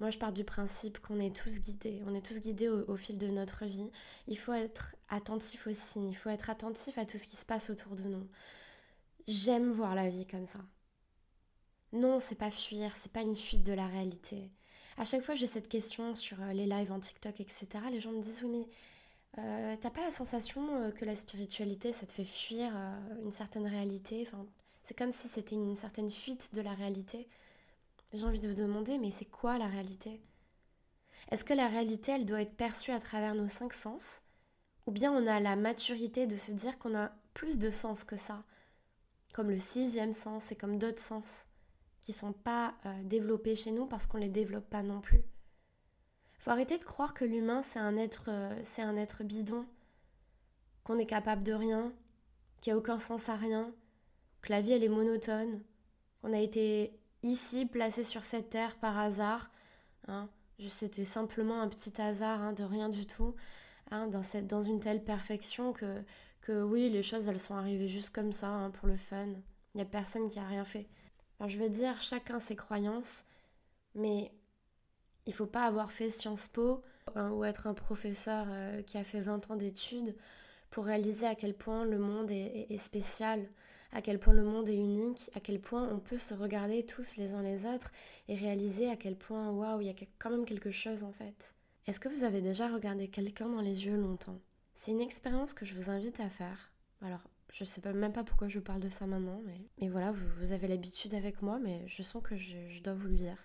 Moi, 0.00 0.10
je 0.10 0.18
pars 0.18 0.32
du 0.32 0.44
principe 0.44 0.98
qu'on 0.98 1.20
est 1.20 1.36
tous 1.36 1.60
guidés. 1.60 2.02
On 2.06 2.14
est 2.14 2.24
tous 2.24 2.40
guidés 2.40 2.68
au, 2.70 2.96
fil 2.96 3.18
de 3.18 3.28
notre 3.28 3.66
vie. 3.66 3.90
Il 4.28 4.38
faut 4.38 4.54
être 4.54 4.96
attentif 5.10 5.66
aux 5.66 5.74
signes. 5.74 6.08
Il 6.08 6.16
faut 6.16 6.30
être 6.30 6.48
attentif 6.48 6.96
à 6.96 7.04
tout 7.04 7.18
ce 7.18 7.26
qui 7.26 7.36
se 7.36 7.44
passe 7.44 7.68
autour 7.68 7.96
de 7.96 8.04
nous. 8.04 8.26
J'aime 9.28 9.70
voir 9.70 9.94
la 9.94 10.08
vie 10.08 10.26
comme 10.26 10.46
ça. 10.46 10.60
Non, 11.92 12.18
c'est 12.18 12.34
pas 12.34 12.50
fuir, 12.50 12.94
c'est 12.96 13.12
pas 13.12 13.20
une 13.20 13.36
fuite 13.36 13.62
de 13.62 13.74
la 13.74 13.86
réalité. 13.86 14.50
À 14.96 15.04
chaque 15.04 15.22
fois, 15.22 15.34
j'ai 15.34 15.46
cette 15.46 15.68
question 15.68 16.14
sur 16.14 16.40
euh, 16.40 16.52
les 16.52 16.66
lives 16.66 16.92
en 16.92 17.00
TikTok, 17.00 17.40
etc. 17.40 17.66
Les 17.90 18.00
gens 18.00 18.12
me 18.12 18.22
disent 18.22 18.42
oui, 18.42 18.50
mais 19.36 19.42
euh, 19.42 19.76
t'as 19.80 19.90
pas 19.90 20.02
la 20.02 20.12
sensation 20.12 20.82
euh, 20.82 20.92
que 20.92 21.04
la 21.04 21.14
spiritualité, 21.14 21.92
ça 21.92 22.06
te 22.06 22.12
fait 22.12 22.24
fuir 22.24 22.72
une 23.22 23.32
certaine 23.32 23.66
réalité? 23.66 24.26
C'est 24.90 24.98
comme 24.98 25.12
si 25.12 25.28
c'était 25.28 25.54
une 25.54 25.76
certaine 25.76 26.10
fuite 26.10 26.52
de 26.52 26.60
la 26.60 26.74
réalité. 26.74 27.28
J'ai 28.12 28.24
envie 28.24 28.40
de 28.40 28.48
vous 28.48 28.56
demander, 28.56 28.98
mais 28.98 29.12
c'est 29.12 29.24
quoi 29.24 29.56
la 29.56 29.68
réalité? 29.68 30.20
Est-ce 31.30 31.44
que 31.44 31.54
la 31.54 31.68
réalité, 31.68 32.10
elle 32.10 32.26
doit 32.26 32.42
être 32.42 32.56
perçue 32.56 32.90
à 32.90 32.98
travers 32.98 33.36
nos 33.36 33.48
cinq 33.48 33.72
sens? 33.72 34.22
Ou 34.88 34.90
bien 34.90 35.12
on 35.12 35.28
a 35.28 35.38
la 35.38 35.54
maturité 35.54 36.26
de 36.26 36.36
se 36.36 36.50
dire 36.50 36.76
qu'on 36.80 36.96
a 36.96 37.12
plus 37.34 37.60
de 37.60 37.70
sens 37.70 38.02
que 38.02 38.16
ça 38.16 38.42
Comme 39.32 39.50
le 39.50 39.60
sixième 39.60 40.12
sens 40.12 40.50
et 40.50 40.56
comme 40.56 40.76
d'autres 40.76 40.98
sens 40.98 41.46
qui 42.00 42.12
sont 42.12 42.32
pas 42.32 42.74
euh, 42.84 43.02
développés 43.04 43.54
chez 43.54 43.70
nous 43.70 43.86
parce 43.86 44.08
qu'on 44.08 44.18
les 44.18 44.28
développe 44.28 44.68
pas 44.68 44.82
non 44.82 45.00
plus? 45.00 45.22
Faut 46.40 46.50
arrêter 46.50 46.78
de 46.78 46.84
croire 46.84 47.14
que 47.14 47.24
l'humain 47.24 47.62
c'est 47.62 47.78
un 47.78 47.96
être 47.96 48.24
euh, 48.26 48.60
c'est 48.64 48.82
un 48.82 48.96
être 48.96 49.22
bidon, 49.22 49.66
qu'on 50.82 50.98
est 50.98 51.06
capable 51.06 51.44
de 51.44 51.52
rien, 51.52 51.92
qu'il 52.60 52.72
n'y 52.72 52.74
a 52.74 52.78
aucun 52.78 52.98
sens 52.98 53.28
à 53.28 53.36
rien, 53.36 53.72
que 54.42 54.52
la 54.52 54.60
vie 54.60 54.72
elle 54.72 54.84
est 54.84 54.88
monotone, 54.88 55.60
qu'on 56.20 56.32
a 56.32 56.38
été 56.38 56.98
ici 57.22 57.66
placé 57.66 58.04
sur 58.04 58.24
cette 58.24 58.50
terre 58.50 58.76
par 58.76 58.98
hasard. 58.98 59.50
Hein. 60.08 60.28
C'était 60.68 61.04
simplement 61.04 61.60
un 61.60 61.68
petit 61.68 62.00
hasard 62.00 62.40
hein, 62.40 62.52
de 62.52 62.64
rien 62.64 62.88
du 62.88 63.06
tout, 63.06 63.34
hein, 63.90 64.08
dans, 64.08 64.62
une 64.62 64.80
telle 64.80 65.02
perfection 65.02 65.72
que, 65.72 66.02
que 66.42 66.62
oui, 66.62 66.90
les 66.90 67.02
choses 67.02 67.28
elles 67.28 67.40
sont 67.40 67.54
arrivées 67.54 67.88
juste 67.88 68.10
comme 68.10 68.32
ça, 68.32 68.70
pour 68.74 68.88
le 68.88 68.96
fun. 68.96 69.26
Il 69.26 69.76
n'y 69.76 69.82
a 69.82 69.86
personne 69.86 70.28
qui 70.28 70.38
a 70.38 70.46
rien 70.46 70.64
fait. 70.64 70.86
Je 71.46 71.56
veux 71.56 71.70
dire, 71.70 72.00
chacun 72.02 72.38
ses 72.40 72.56
croyances, 72.56 73.24
mais 73.94 74.30
il 75.26 75.32
faut 75.32 75.46
pas 75.46 75.64
avoir 75.64 75.92
fait 75.92 76.10
Sciences 76.10 76.48
Po 76.48 76.82
ou 77.16 77.44
être 77.44 77.66
un 77.66 77.74
professeur 77.74 78.46
euh, 78.50 78.82
qui 78.82 78.96
a 78.96 79.02
fait 79.02 79.20
20 79.20 79.50
ans 79.50 79.56
d'études 79.56 80.14
pour 80.70 80.84
réaliser 80.84 81.26
à 81.26 81.34
quel 81.34 81.54
point 81.54 81.84
le 81.84 81.98
monde 81.98 82.30
est 82.30 82.76
spécial 82.78 83.48
à 83.92 84.02
quel 84.02 84.18
point 84.18 84.34
le 84.34 84.44
monde 84.44 84.68
est 84.68 84.76
unique, 84.76 85.30
à 85.34 85.40
quel 85.40 85.60
point 85.60 85.88
on 85.92 85.98
peut 85.98 86.18
se 86.18 86.34
regarder 86.34 86.84
tous 86.84 87.16
les 87.16 87.34
uns 87.34 87.42
les 87.42 87.66
autres 87.66 87.90
et 88.28 88.34
réaliser 88.34 88.88
à 88.88 88.96
quel 88.96 89.16
point, 89.16 89.50
waouh, 89.50 89.80
il 89.80 89.86
y 89.88 89.90
a 89.90 90.06
quand 90.18 90.30
même 90.30 90.44
quelque 90.44 90.70
chose 90.70 91.02
en 91.02 91.12
fait. 91.12 91.54
Est-ce 91.86 91.98
que 91.98 92.08
vous 92.08 92.24
avez 92.24 92.40
déjà 92.40 92.68
regardé 92.68 93.08
quelqu'un 93.08 93.48
dans 93.48 93.60
les 93.60 93.86
yeux 93.86 93.96
longtemps? 93.96 94.38
C'est 94.76 94.92
une 94.92 95.00
expérience 95.00 95.54
que 95.54 95.64
je 95.64 95.74
vous 95.74 95.90
invite 95.90 96.20
à 96.20 96.30
faire. 96.30 96.72
Alors, 97.02 97.28
je 97.52 97.64
sais 97.64 97.80
pas, 97.80 97.92
même 97.92 98.12
pas 98.12 98.24
pourquoi 98.24 98.48
je 98.48 98.60
parle 98.60 98.80
de 98.80 98.88
ça 98.88 99.06
maintenant, 99.06 99.42
mais, 99.44 99.60
mais 99.80 99.88
voilà, 99.88 100.12
vous, 100.12 100.52
avez 100.52 100.68
l'habitude 100.68 101.14
avec 101.14 101.42
moi, 101.42 101.58
mais 101.58 101.82
je 101.88 102.02
sens 102.02 102.22
que 102.22 102.36
je, 102.36 102.80
dois 102.80 102.94
vous 102.94 103.08
le 103.08 103.16
dire. 103.16 103.36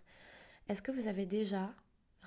Est-ce 0.69 0.81
que 0.81 0.91
vous 0.91 1.07
avez 1.07 1.25
déjà 1.25 1.73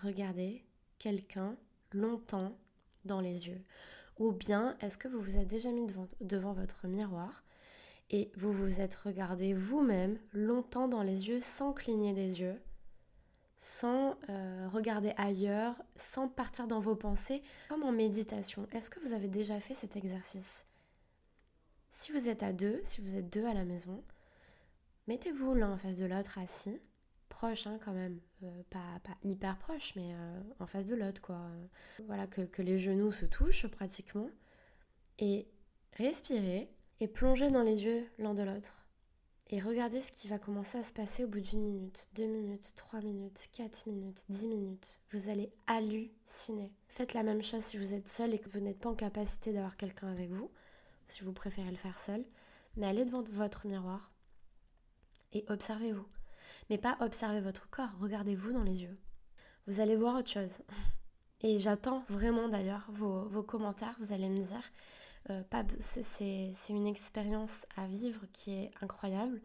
regardé 0.02 0.64
quelqu'un 0.98 1.56
longtemps 1.92 2.58
dans 3.04 3.20
les 3.20 3.46
yeux? 3.46 3.62
Ou 4.18 4.32
bien 4.32 4.76
est-ce 4.80 4.98
que 4.98 5.08
vous 5.08 5.20
vous 5.20 5.37
êtes 5.37 5.46
déjà 5.46 5.70
mis 5.70 5.87
devant 6.20 6.52
votre 6.52 6.88
miroir 6.88 7.44
et 8.10 8.30
vous 8.36 8.52
vous 8.52 8.80
êtes 8.80 8.94
regardé 8.94 9.54
vous-même 9.54 10.18
longtemps 10.32 10.88
dans 10.88 11.02
les 11.02 11.28
yeux 11.28 11.40
sans 11.40 11.72
cligner 11.72 12.12
des 12.12 12.40
yeux, 12.40 12.60
sans 13.58 14.16
euh, 14.28 14.68
regarder 14.72 15.12
ailleurs, 15.16 15.74
sans 15.96 16.28
partir 16.28 16.66
dans 16.66 16.80
vos 16.80 16.96
pensées, 16.96 17.42
comme 17.68 17.82
en 17.82 17.92
méditation. 17.92 18.66
Est-ce 18.72 18.88
que 18.88 19.00
vous 19.00 19.12
avez 19.12 19.28
déjà 19.28 19.60
fait 19.60 19.74
cet 19.74 19.96
exercice? 19.96 20.64
Si 21.92 22.12
vous 22.12 22.28
êtes 22.28 22.42
à 22.42 22.52
deux, 22.52 22.80
si 22.84 23.00
vous 23.00 23.16
êtes 23.16 23.28
deux 23.30 23.44
à 23.44 23.54
la 23.54 23.64
maison, 23.64 24.02
mettez-vous 25.06 25.54
l'un 25.54 25.72
en 25.72 25.78
face 25.78 25.96
de 25.96 26.06
l'autre 26.06 26.38
assis, 26.38 26.80
proche 27.28 27.66
hein, 27.66 27.78
quand 27.84 27.92
même, 27.92 28.20
euh, 28.44 28.62
pas, 28.70 29.00
hyper 29.22 29.58
proche, 29.58 29.94
mais 29.96 30.14
euh, 30.14 30.40
en 30.60 30.66
face 30.66 30.86
de 30.86 30.94
l'autre 30.94 31.20
quoi. 31.20 31.40
Voilà, 32.06 32.26
que, 32.26 32.42
que 32.42 32.62
les 32.62 32.78
genoux 32.78 33.12
se 33.12 33.26
touchent 33.26 33.66
pratiquement. 33.66 34.30
Et 35.18 35.48
respirez 35.94 36.70
et 37.00 37.09
plongez 37.09 37.50
dans 37.50 37.62
les 37.62 37.85
yeux 37.85 38.07
l'un 38.19 38.35
de 38.35 38.43
l'autre. 38.43 38.75
Et 39.50 39.61
regardez 39.61 40.02
ce 40.02 40.12
qui 40.12 40.28
va 40.28 40.38
commencer 40.38 40.78
à 40.78 40.83
se 40.83 40.93
passer 40.93 41.25
au 41.25 41.28
bout 41.28 41.40
d'une 41.40 41.62
minute, 41.62 42.07
deux 42.14 42.26
minutes, 42.26 42.73
trois 42.76 43.00
minutes, 43.00 43.49
quatre 43.52 43.87
minutes, 43.87 44.25
dix 44.28 44.47
minutes. 44.47 45.00
Vous 45.11 45.31
allez 45.31 45.50
halluciner. 45.67 46.71
Faites 46.88 47.14
la 47.14 47.23
même 47.23 47.43
chose 47.43 47.62
si 47.62 47.78
vous 47.78 47.95
êtes 47.95 48.09
seul 48.09 48.35
et 48.35 48.38
que 48.38 48.50
vous 48.50 48.61
n'êtes 48.61 48.78
pas 48.78 48.90
en 48.90 48.95
capacité 48.95 49.55
d'avoir 49.55 49.78
quelqu'un 49.78 50.09
avec 50.09 50.31
vous, 50.31 50.50
si 51.09 51.25
vous 51.25 51.33
préférez 51.33 51.71
le 51.71 51.76
faire 51.76 51.99
seul. 51.99 52.26
Mais 52.76 52.87
allez 52.87 53.07
devant 53.07 53.23
votre 53.23 53.67
miroir 53.67 54.12
et 55.33 55.45
observez-vous. 55.49 56.07
Mais 56.71 56.78
pas 56.78 56.97
observez 57.00 57.40
votre 57.40 57.71
corps, 57.71 57.90
regardez-vous 58.00 58.52
dans 58.52 58.62
les 58.62 58.83
yeux. 58.83 58.99
Vous 59.67 59.81
allez 59.81 59.97
voir 59.97 60.17
autre 60.17 60.31
chose. 60.31 60.61
Et 61.40 61.59
j'attends 61.59 62.05
vraiment 62.09 62.49
d'ailleurs 62.49 62.87
vos, 62.90 63.43
commentaires, 63.43 63.97
vous 64.00 64.12
allez 64.12 64.28
me 64.28 64.43
dire 64.43 64.62
euh, 65.30 65.42
c'est 65.80 66.52
une 66.68 66.87
expérience 66.87 67.66
à 67.76 67.87
vivre 67.87 68.26
qui 68.32 68.52
est 68.52 68.70
incroyable. 68.80 69.40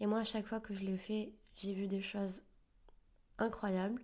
Et 0.00 0.06
moi, 0.06 0.20
à 0.20 0.24
chaque 0.24 0.46
fois 0.46 0.60
que 0.60 0.74
je 0.74 0.84
l'ai 0.84 0.96
fait, 0.96 1.32
j'ai 1.56 1.74
vu 1.74 1.86
des 1.86 2.02
choses 2.02 2.42
incroyables. 3.38 4.02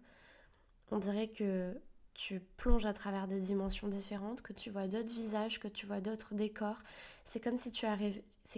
On 0.91 0.99
dirait 0.99 1.29
que 1.29 1.81
tu 2.15 2.41
plonges 2.57 2.87
à 2.87 2.93
travers 2.93 3.29
des 3.29 3.41
dimensions 3.41 3.89
différentes, 3.89 4.43
que 4.43 4.53
tu 4.53 4.71
vois 4.71 4.89
d'autres 4.89 5.15
visages, 5.15 5.61
que 5.61 5.69
tu 5.69 5.87
vois 5.87 6.01
d'autres 6.01 6.35
décors. 6.35 6.83
C'est 7.25 7.41
comme 7.41 7.59
si 7.59 7.71
tu 7.71 7.87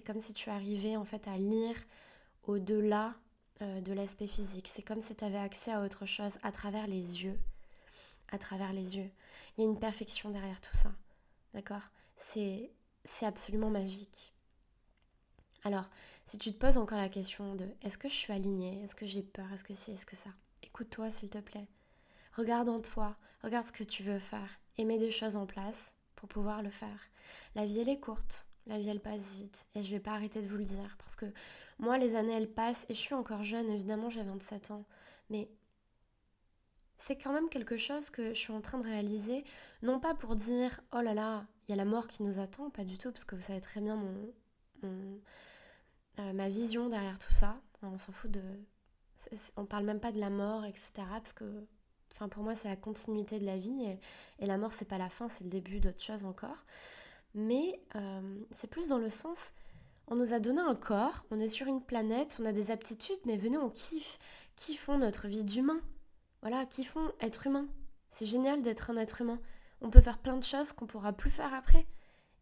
comme 0.06 0.20
si 0.20 0.32
tu 0.32 0.50
arrivais 0.50 0.96
en 0.96 1.04
fait 1.04 1.28
à 1.28 1.36
lire 1.36 1.76
au-delà 2.44 3.14
euh, 3.62 3.80
de 3.80 3.92
l'aspect 3.92 4.26
physique. 4.26 4.70
C'est 4.72 4.82
comme 4.82 5.02
si 5.02 5.14
tu 5.14 5.24
avais 5.24 5.38
accès 5.38 5.72
à 5.72 5.82
autre 5.82 6.06
chose 6.06 6.38
à 6.42 6.52
travers 6.52 6.86
les 6.86 7.22
yeux, 7.22 7.38
à 8.32 8.38
travers 8.38 8.72
les 8.72 8.96
yeux. 8.96 9.10
Il 9.56 9.64
y 9.64 9.66
a 9.66 9.70
une 9.70 9.78
perfection 9.78 10.30
derrière 10.30 10.60
tout 10.60 10.76
ça, 10.76 10.92
d'accord? 11.52 11.82
C'est, 12.20 12.70
absolument 13.22 13.70
magique. 13.70 14.32
Alors, 15.64 15.90
si 16.26 16.38
tu 16.38 16.52
te 16.52 16.58
poses 16.58 16.78
encore 16.78 16.98
la 16.98 17.08
question 17.08 17.54
de 17.54 17.66
est-ce 17.82 17.98
que 17.98 18.08
je 18.08 18.14
suis 18.14 18.32
alignée, 18.32 18.82
est-ce 18.82 18.94
que 18.94 19.06
j'ai 19.06 19.22
peur, 19.22 19.52
est-ce 19.52 19.64
que 19.64 19.74
si, 19.74 19.92
est-ce 19.92 20.06
que 20.06 20.16
ça, 20.16 20.30
écoute-toi 20.62 21.10
s'il 21.10 21.28
te 21.28 21.38
plaît. 21.38 21.68
Regarde 22.36 22.68
en 22.68 22.80
toi, 22.80 23.16
regarde 23.42 23.66
ce 23.66 23.72
que 23.72 23.84
tu 23.84 24.02
veux 24.02 24.18
faire 24.18 24.60
et 24.78 24.84
mets 24.84 24.98
des 24.98 25.10
choses 25.10 25.36
en 25.36 25.46
place 25.46 25.94
pour 26.16 26.28
pouvoir 26.28 26.62
le 26.62 26.70
faire. 26.70 27.08
La 27.54 27.66
vie 27.66 27.80
elle 27.80 27.88
est 27.88 28.00
courte, 28.00 28.46
la 28.66 28.78
vie 28.78 28.88
elle 28.88 29.00
passe 29.00 29.36
vite 29.36 29.66
et 29.74 29.82
je 29.82 29.90
vais 29.90 30.00
pas 30.00 30.12
arrêter 30.12 30.40
de 30.40 30.48
vous 30.48 30.56
le 30.56 30.64
dire 30.64 30.96
parce 30.98 31.16
que 31.16 31.26
moi 31.78 31.98
les 31.98 32.14
années 32.14 32.34
elles 32.34 32.50
passent 32.50 32.86
et 32.88 32.94
je 32.94 33.00
suis 33.00 33.14
encore 33.14 33.42
jeune, 33.42 33.68
évidemment 33.68 34.10
j'ai 34.10 34.22
27 34.22 34.70
ans, 34.70 34.84
mais 35.28 35.50
c'est 36.98 37.16
quand 37.16 37.32
même 37.32 37.48
quelque 37.48 37.76
chose 37.76 38.10
que 38.10 38.34
je 38.34 38.38
suis 38.38 38.52
en 38.52 38.60
train 38.60 38.78
de 38.78 38.84
réaliser, 38.84 39.44
non 39.82 39.98
pas 39.98 40.14
pour 40.14 40.36
dire 40.36 40.80
oh 40.92 41.00
là 41.00 41.14
là, 41.14 41.46
il 41.70 41.76
y 41.76 41.80
a 41.80 41.84
la 41.84 41.88
mort 41.88 42.08
qui 42.08 42.24
nous 42.24 42.40
attend, 42.40 42.68
pas 42.68 42.82
du 42.82 42.98
tout, 42.98 43.12
parce 43.12 43.24
que 43.24 43.36
vous 43.36 43.42
savez 43.42 43.60
très 43.60 43.80
bien 43.80 43.94
mon, 43.94 44.32
euh, 44.82 46.32
ma 46.32 46.48
vision 46.48 46.88
derrière 46.88 47.16
tout 47.20 47.32
ça. 47.32 47.60
On 47.82 47.96
s'en 47.96 48.10
fout 48.10 48.28
de. 48.28 48.42
On 49.56 49.66
parle 49.66 49.84
même 49.84 50.00
pas 50.00 50.10
de 50.10 50.18
la 50.18 50.30
mort, 50.30 50.64
etc. 50.64 50.90
Parce 50.96 51.32
que, 51.32 51.44
enfin, 52.10 52.28
pour 52.28 52.42
moi, 52.42 52.56
c'est 52.56 52.68
la 52.68 52.74
continuité 52.74 53.38
de 53.38 53.46
la 53.46 53.56
vie 53.56 53.84
et, 54.40 54.46
la 54.46 54.58
mort, 54.58 54.72
c'est 54.72 54.84
pas 54.84 54.98
la 54.98 55.10
fin, 55.10 55.28
c'est 55.28 55.44
le 55.44 55.50
début 55.50 55.78
d'autre 55.78 56.02
chose 56.02 56.24
encore. 56.24 56.64
Mais 57.34 57.80
euh, 57.94 58.40
c'est 58.56 58.68
plus 58.68 58.88
dans 58.88 58.98
le 58.98 59.08
sens, 59.08 59.52
on 60.08 60.16
nous 60.16 60.34
a 60.34 60.40
donné 60.40 60.60
un 60.60 60.74
corps, 60.74 61.24
on 61.30 61.38
est 61.38 61.48
sur 61.48 61.68
une 61.68 61.82
planète, 61.82 62.38
on 62.40 62.46
a 62.46 62.52
des 62.52 62.72
aptitudes, 62.72 63.20
mais 63.26 63.36
venez, 63.36 63.58
on 63.58 63.70
kiffe. 63.70 64.18
Kiffons 64.56 64.98
notre 64.98 65.28
vie 65.28 65.44
d'humain? 65.44 65.80
Voilà, 66.40 66.66
kiffons 66.66 67.12
être 67.20 67.46
humain? 67.46 67.68
C'est 68.10 68.26
génial 68.26 68.60
d'être 68.60 68.90
un 68.90 68.96
être 68.96 69.20
humain. 69.20 69.38
On 69.80 69.90
peut 69.90 70.00
faire 70.00 70.18
plein 70.18 70.36
de 70.36 70.44
choses 70.44 70.72
qu'on 70.72 70.86
pourra 70.86 71.12
plus 71.12 71.30
faire 71.30 71.54
après. 71.54 71.86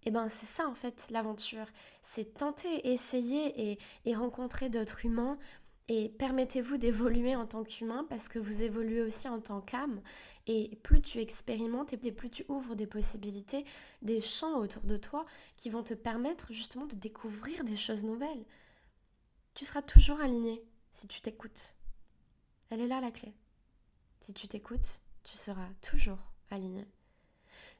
Et 0.04 0.09
eh 0.09 0.11
ben 0.12 0.28
c'est 0.28 0.47
ça 0.47 0.68
en 0.68 0.75
fait 0.75 1.09
l'aventure. 1.11 1.66
C'est 2.02 2.35
tenter, 2.35 2.88
essayer 2.92 3.78
et, 4.04 4.14
rencontrer 4.14 4.71
d'autres 4.71 5.04
humains 5.04 5.38
Et 5.88 6.09
permettez-vous 6.09 6.78
d'évoluer 6.78 7.35
en 7.35 7.47
tant 7.47 7.64
qu'humain 7.64 8.07
parce 8.09 8.28
que 8.28 8.38
vous 8.38 8.62
évoluez 8.62 9.02
aussi 9.02 9.28
en 9.28 9.40
tant 9.40 9.61
qu'âme. 9.61 10.00
Et 10.47 10.76
plus 10.83 11.02
tu 11.02 11.18
expérimentes 11.18 11.92
et 11.92 12.12
plus 12.12 12.30
tu 12.30 12.45
ouvres 12.49 12.75
des 12.75 12.87
possibilités, 12.87 13.64
des 14.02 14.21
champs 14.21 14.59
autour 14.59 14.83
de 14.83 14.97
toi 14.97 15.26
qui 15.57 15.68
vont 15.68 15.83
te 15.83 15.95
permettre 15.95 16.52
justement 16.52 16.87
de 16.87 16.95
découvrir 16.95 17.64
des 17.64 17.76
choses 17.76 18.04
nouvelles. 18.04 18.45
Tu 19.54 19.64
seras 19.64 19.83
toujours 19.83 20.21
aligné 20.21 20.62
si 20.95 21.09
tu 21.09 21.21
t'écoutes. 21.21 21.75
Elle 22.71 22.80
est 22.80 22.87
là 22.87 23.00
la 23.00 23.11
clé. 23.11 23.35
Si 24.21 24.33
tu 24.33 24.47
t'écoutes, 24.47 25.00
tu 25.25 25.37
seras 25.37 25.68
toujours 25.80 26.18
aligné. 26.50 26.87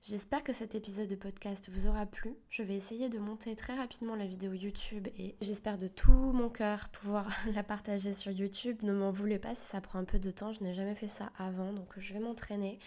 J'espère 0.03 0.43
que 0.43 0.53
cet 0.53 0.75
épisode 0.75 1.09
de 1.09 1.17
podcast 1.17 1.69
vous 1.71 1.87
aura 1.87 2.07
plu. 2.07 2.35
Je 2.49 2.63
vais 2.63 2.77
essayer 2.77 3.09
de 3.09 3.19
monter 3.19 3.55
très 3.57 3.75
rapidement 3.75 4.15
la 4.15 4.27
vidéo 4.27 4.53
YouTube 4.53 5.09
et 5.19 5.35
j'espère 5.43 5.77
de 5.77 5.89
tout 5.89 6.13
mon 6.13 6.49
cœur 6.49 6.89
pouvoir 6.89 7.29
la 7.55 7.63
partager 7.63 8.15
sur 8.15 8.31
YouTube. 8.31 8.79
Ne 8.83 8.93
m'en 8.93 9.11
voulez 9.11 9.39
pas 9.39 9.55
si 9.55 9.67
ça 9.67 9.81
prend 9.81 9.99
un 9.99 10.05
peu 10.05 10.19
de 10.19 10.31
temps, 10.31 10.53
je 10.53 10.63
n'ai 10.63 10.73
jamais 10.73 10.95
fait 10.95 11.09
ça 11.09 11.31
avant, 11.37 11.73
donc 11.73 11.89
je 11.99 12.15
vais 12.15 12.21
m'entraîner. 12.21 12.79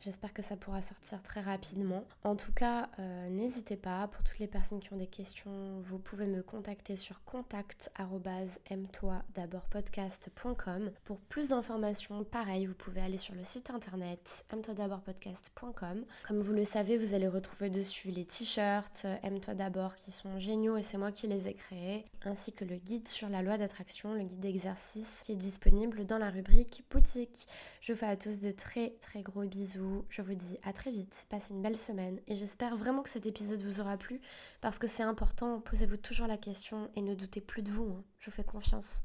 J'espère 0.00 0.32
que 0.32 0.42
ça 0.42 0.56
pourra 0.56 0.80
sortir 0.80 1.22
très 1.22 1.40
rapidement. 1.40 2.04
En 2.22 2.36
tout 2.36 2.52
cas, 2.52 2.88
euh, 2.98 3.28
n'hésitez 3.30 3.76
pas. 3.76 4.06
Pour 4.08 4.22
toutes 4.22 4.38
les 4.38 4.46
personnes 4.46 4.78
qui 4.78 4.92
ont 4.92 4.96
des 4.96 5.08
questions, 5.08 5.80
vous 5.80 5.98
pouvez 5.98 6.26
me 6.26 6.42
contacter 6.42 6.94
sur 6.94 7.22
contact.m-toi 7.24 9.22
podcast.com. 9.70 10.90
Pour 11.04 11.18
plus 11.18 11.48
d'informations, 11.48 12.22
pareil, 12.24 12.66
vous 12.66 12.74
pouvez 12.74 13.00
aller 13.00 13.18
sur 13.18 13.34
le 13.34 13.44
site 13.44 13.70
internet 13.70 14.46
aime-toi 14.52 14.74
podcast.com. 15.04 16.04
Comme 16.26 16.38
vous 16.38 16.52
le 16.52 16.64
savez, 16.64 16.96
vous 16.96 17.14
allez 17.14 17.28
retrouver 17.28 17.70
dessus 17.70 18.10
les 18.10 18.24
t-shirts 18.24 19.06
Aime-toi 19.22 19.54
d'abord 19.54 19.96
qui 19.96 20.12
sont 20.12 20.38
géniaux 20.38 20.76
et 20.76 20.82
c'est 20.82 20.98
moi 20.98 21.10
qui 21.10 21.26
les 21.26 21.48
ai 21.48 21.54
créés, 21.54 22.04
ainsi 22.24 22.52
que 22.52 22.64
le 22.64 22.76
guide 22.76 23.08
sur 23.08 23.28
la 23.28 23.42
loi 23.42 23.58
d'attraction, 23.58 24.14
le 24.14 24.22
guide 24.22 24.40
d'exercice 24.40 25.22
qui 25.24 25.32
est 25.32 25.36
disponible 25.36 26.06
dans 26.06 26.18
la 26.18 26.30
rubrique 26.30 26.84
boutique. 26.90 27.48
Je 27.80 27.92
vous 27.92 27.98
fais 27.98 28.06
à 28.06 28.16
tous 28.16 28.40
de 28.40 28.52
très 28.52 28.94
très 29.00 29.22
gros 29.22 29.44
bisous 29.44 29.87
je 30.08 30.22
vous 30.22 30.34
dis 30.34 30.58
à 30.62 30.72
très 30.72 30.90
vite, 30.90 31.26
passez 31.28 31.52
une 31.52 31.62
belle 31.62 31.76
semaine 31.76 32.20
et 32.26 32.36
j'espère 32.36 32.76
vraiment 32.76 33.02
que 33.02 33.10
cet 33.10 33.26
épisode 33.26 33.62
vous 33.62 33.80
aura 33.80 33.96
plu 33.96 34.20
parce 34.60 34.78
que 34.78 34.86
c'est 34.86 35.02
important, 35.02 35.60
posez-vous 35.60 35.96
toujours 35.96 36.26
la 36.26 36.36
question 36.36 36.90
et 36.96 37.02
ne 37.02 37.14
doutez 37.14 37.40
plus 37.40 37.62
de 37.62 37.70
vous, 37.70 37.90
hein. 37.90 38.04
je 38.18 38.30
vous 38.30 38.36
fais 38.36 38.44
confiance. 38.44 39.02